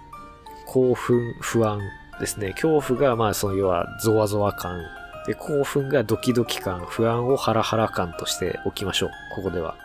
[0.66, 1.80] 興奮、不安
[2.20, 2.54] ですね。
[2.54, 4.82] 恐怖が、まあその要はゾワゾワ感。
[5.28, 9.10] で、興奮がドキドキ感、不安をハラハラ感としておきましょう。
[9.36, 9.76] ここでは。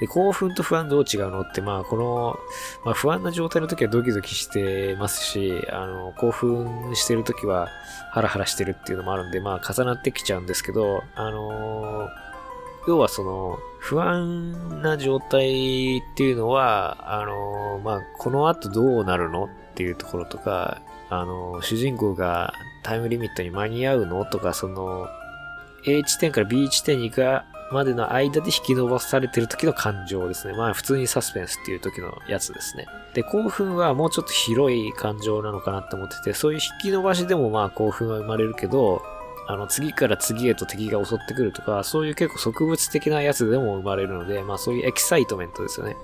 [0.00, 2.38] で、興奮と不安どう違うのって、まあ、この、
[2.84, 7.68] まあ、不安な状態の時はドキドキしてますし、あの、興奮してる時は
[8.10, 12.08] ハラハラしてるっていうのもあるんで、まあ、重なってきちゃうんですけど、あの、
[12.88, 22.54] 要はその、不安な状態っていうのは、あの、まあ、この後どうなるのっていうところとか、あの、主人公が
[22.84, 24.24] タイムリミットに間に合うの？
[24.24, 25.08] とか、その、
[25.84, 27.24] A 地点から B 地点に行く
[27.72, 30.56] までの間で引き伸ばされてる時の感情ですね。
[30.56, 32.86] まあ普通にサスペンスっていう時のやつですね。
[33.14, 39.02] で、興奮はもうちょっと広い感情なのかなって思ってて、そういう引き伸ばしでもまあ興奮は生まれるけど、
[39.46, 45.96] あの次から次へと敵が襲ってくるとか、そういう結構即物的なやつでも生まれるので、まあそういう excitement ですよね。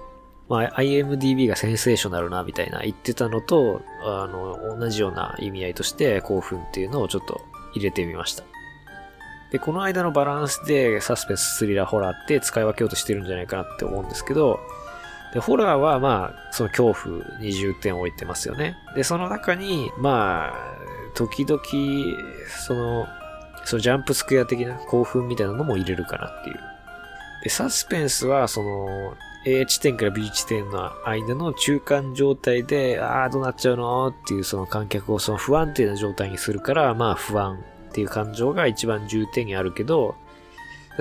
[0.50, 7.40] まあ IMDB がセンセーショナルなみたいな言ってたのと、あの、同じような意味合いとして興奮っていうのをちょっと
[7.74, 8.42] 入れてみました。
[9.52, 14.58] で、この間のバランスでサスペンス、スリラー、ホラーって使い分けようとしてるんじゃないかなって思うんですけど、
[15.32, 18.76] で、ホラーはまあ、その恐怖に重点を置いてますよね。
[18.96, 20.54] で、その中に、まあ、
[21.14, 21.60] 時々、
[22.66, 23.06] その、
[23.64, 26.60] そのジャンプスクエア的な興奮みたいなのも入れるかなっていう。
[27.44, 40.14] で、サスペンスは、その、A 地点から B 地点の間の中間状態で、ああ、どうなっちゃうのっていうその観客をその不安定な状態にするから、まあ不安っていう感情が一番重点にあるけど、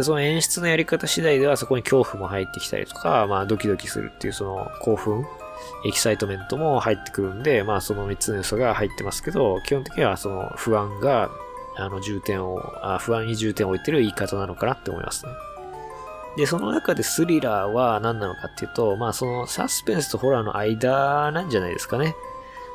[0.02, 5.26] その演出のやり方次第ではそこに恐怖も入ってきたりとか、まあドキドキするっていうその興奮、
[5.86, 11.30] excitement も入ってくるんで、まあその3つの要素が入ってますけど、基本的にはその不安が、
[11.76, 15.32] あの重点を、あ不安に重点を置いてる言い方なのかなって思いますね。
[16.38, 22.16] で、その中でスリラーは何なのかっていうと、まあそのサスペンスとホラーの間なんじゃないですかね。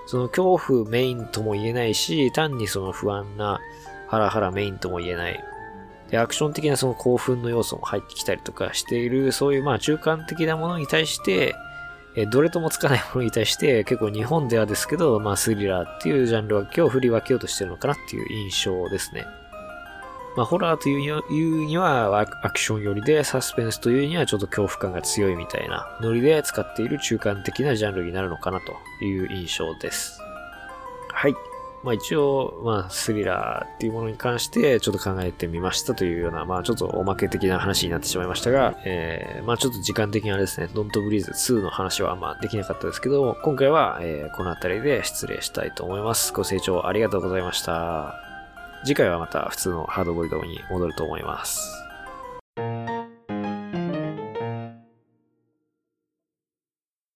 [0.06, 3.60] その恐怖メインとも言えないし、単にその不安な
[4.08, 5.44] ハラハラメインとも言えない。
[6.10, 11.54] で、アクション的なその興奮の要素も入ってきたりとかしている、そういうまあ中間的なものに対して、
[12.16, 19.26] えどれともつかないものに対して結構日本ではですけど、まあスリラーっていうジャンル分けを振り分けようとしてるのかなっていう印象ですね。
[20.36, 30.20] まあ、ホラーというにはアクション寄りで、サスペンスというにはちょっと恐怖感が強いみたいなノリで使っている中間的なジャンルになるのかなという印象です。
[31.12, 31.34] はい。
[31.84, 46.32] まあ一応、まあスリラーっていうものに関してちょっと考えてみましたというような、まあちょっとおまけ的な話になってしまいましたが、えー、まあちょっと時間的にあれですね、ドントブリーズ2の話はまあできなかったですけど、今回は、えー、この辺りで失礼したいと思います。
[46.32, 48.23] ご清聴ありがとうございました。
[48.84, 51.72] 次回はまた普通のハードボイルドに戻ると思います。